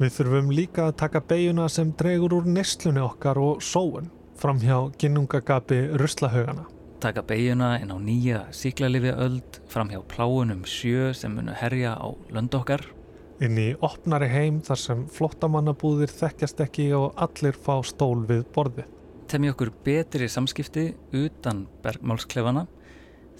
Við 0.01 0.17
þurfum 0.17 0.51
líka 0.63 0.89
að 0.89 0.97
taka 1.05 1.21
beiguna 1.21 1.69
sem 1.69 1.93
dregur 2.01 2.39
úr 2.41 2.49
neslunni 2.49 3.05
okkar 3.05 3.37
og 3.37 3.61
sóun 3.61 4.09
fram 4.41 4.65
hjá 4.65 4.79
ginnungagapi 4.97 5.91
ruslahaugana. 6.01 6.65
Taka 7.05 7.21
beiguna 7.21 7.75
inn 7.85 7.93
á 7.93 8.01
nýja 8.01 8.47
síklarlifi 8.49 9.13
öld 9.13 9.65
fram 9.69 9.93
hjá 9.93 10.01
pláunum 10.09 10.65
sjö 10.65 11.13
sem 11.13 11.37
munu 11.37 11.53
herja 11.53 11.99
á 12.01 12.09
lönd 12.33 12.57
okkar 12.57 12.96
inn 13.45 13.59
í 13.61 13.69
opnari 13.85 14.29
heim 14.33 14.61
þar 14.65 14.81
sem 14.81 15.07
flottamannabúðir 15.13 16.13
þekkjast 16.13 16.63
ekki 16.65 16.91
og 16.97 17.17
allir 17.21 17.57
fá 17.59 17.75
stól 17.85 18.25
við 18.29 18.45
borði. 18.55 18.87
Temmi 19.27 19.51
okkur 19.53 19.73
betri 19.85 20.29
samskipti 20.31 20.93
utan 21.17 21.67
bergmálsklefana 21.85 22.67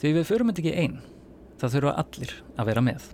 því 0.01 0.17
við 0.19 0.27
förum 0.29 0.51
þetta 0.51 0.65
ekki 0.65 0.75
einn. 0.83 0.99
Það 1.57 1.77
þurfa 1.77 1.95
allir 2.03 2.35
að 2.57 2.69
vera 2.71 2.85
með. 2.85 3.07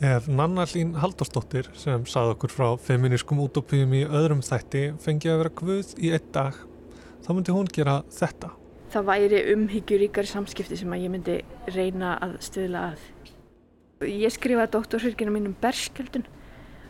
Ef 0.00 0.30
Nannalín 0.32 0.94
Haldarsdóttir 0.96 1.68
sem 1.76 2.06
sað 2.08 2.32
okkur 2.32 2.54
frá 2.54 2.68
feminískum 2.80 3.42
útópíum 3.44 3.92
í 3.98 4.06
öðrum 4.08 4.40
þætti 4.42 4.86
fengi 5.02 5.28
að 5.28 5.42
vera 5.42 5.52
guð 5.60 5.92
í 6.00 6.14
einn 6.16 6.30
dag, 6.32 6.56
þá 7.20 7.30
myndi 7.36 7.54
hún 7.54 7.68
gera 7.68 7.98
þetta. 8.16 8.54
Það 8.90 9.06
væri 9.06 9.40
umhyggjuríkari 9.52 10.30
samskipti 10.32 10.80
sem 10.80 10.96
að 10.96 11.04
ég 11.04 11.12
myndi 11.12 11.36
reyna 11.76 12.16
að 12.24 12.38
stöðla 12.42 12.86
að. 12.88 13.04
Ég 14.00 14.32
skrifaði 14.32 14.72
doktorsverkina 14.72 15.32
mín 15.34 15.50
um 15.50 15.56
berskjaldun 15.60 16.22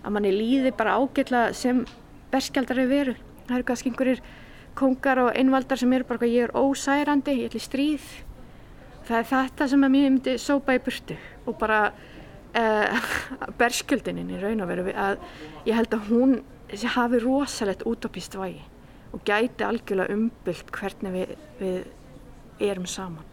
að 0.07 0.13
manni 0.15 0.31
líði 0.31 0.71
bara 0.79 0.93
ágjörlega 0.95 1.57
sem 1.59 1.81
berskjaldari 2.31 2.85
veru. 2.87 3.15
Það 3.49 3.55
eru 3.57 3.67
kannski 3.67 3.91
einhverjir 3.91 4.21
kongar 4.79 5.19
og 5.25 5.31
einvaldar 5.35 5.81
sem 5.81 5.91
eru 5.97 6.07
bara 6.07 6.21
hvað 6.21 6.37
ég 6.37 6.47
er 6.47 6.55
ósærandi, 6.55 7.35
ég 7.41 7.51
ætli 7.51 7.63
stríð. 7.65 8.07
Það 9.09 9.17
er 9.19 9.27
þetta 9.33 9.69
sem 9.73 9.87
að 9.89 9.93
mér 9.97 10.07
myndi 10.07 10.37
sópa 10.39 10.77
í 10.79 10.83
burtu 10.87 11.17
og 11.51 11.59
bara 11.59 11.81
uh, 12.63 13.11
berskjöldinin 13.59 14.31
í 14.31 14.39
raun 14.39 14.63
og 14.63 14.71
veru 14.71 14.87
að 14.95 15.19
ég 15.67 15.75
held 15.81 15.99
að 15.99 16.13
hún 16.13 16.37
hafi 16.95 17.23
rosalegt 17.25 17.83
útopist 17.91 18.39
vægi 18.39 18.63
og 19.11 19.27
gæti 19.27 19.67
algjörlega 19.67 20.15
umbylt 20.15 20.71
hvernig 20.79 21.19
við, 21.19 21.35
við 21.59 22.71
erum 22.71 22.87
saman. 22.87 23.30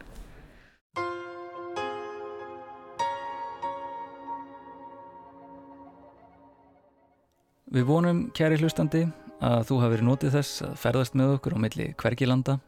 Við 7.67 7.83
vonum, 7.83 8.19
kæri 8.31 8.55
hlustandi, 8.61 9.01
að 9.43 9.65
þú 9.67 9.77
hafi 9.81 9.93
verið 9.97 10.07
notið 10.07 10.35
þess 10.37 10.61
að 10.63 10.75
ferðast 10.79 11.15
með 11.19 11.33
okkur 11.35 11.55
á 11.59 11.63
milli 11.65 11.87
hvergilanda. 11.99 12.59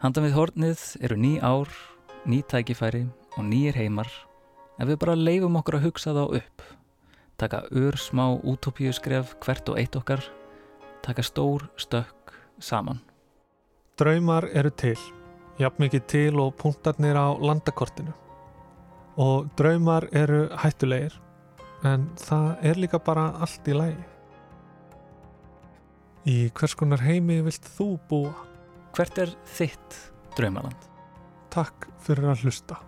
Handan 0.00 0.24
við 0.24 0.36
hornið 0.38 0.84
eru 1.04 1.18
ný 1.20 1.32
ár, 1.44 1.68
ný 2.24 2.38
tækifæri 2.48 3.02
og 3.36 3.44
nýjir 3.44 3.76
heimar 3.76 4.08
ef 4.80 4.88
við 4.88 4.98
bara 5.02 5.16
leifum 5.18 5.58
okkur 5.60 5.78
að 5.78 5.84
hugsa 5.88 6.14
þá 6.16 6.22
upp. 6.40 6.64
Taka 7.36 7.60
ör 7.68 7.98
smá 7.98 8.24
útópíu 8.40 8.94
skref 8.94 9.34
hvert 9.44 9.68
og 9.68 9.78
eitt 9.78 9.96
okkar, 9.98 10.22
taka 11.02 11.22
stór 11.22 11.66
stökk 11.76 12.32
saman. 12.58 13.02
Draumar 13.98 14.48
eru 14.54 14.70
til, 14.70 14.98
jafn 15.58 15.84
mikið 15.84 16.06
til 16.10 16.40
og 16.40 16.56
punktarnir 16.58 17.18
á 17.18 17.34
landakortinu. 17.38 18.14
Og 19.20 19.52
draumar 19.58 20.08
eru 20.16 20.48
hættulegir, 20.64 21.20
en 21.84 22.08
það 22.18 22.66
er 22.72 22.82
líka 22.86 22.98
bara 22.98 23.28
allt 23.44 23.68
í 23.68 23.76
lægi. 23.76 24.13
Í 26.24 26.48
hvers 26.56 26.72
konar 26.80 27.02
heimi 27.04 27.42
vilt 27.44 27.66
þú 27.76 27.98
búa? 28.08 28.32
Hvert 28.96 29.18
er 29.20 29.32
þitt 29.58 29.96
draumaland? 30.38 30.86
Takk 31.52 31.84
fyrir 32.06 32.30
að 32.32 32.46
hlusta. 32.46 32.78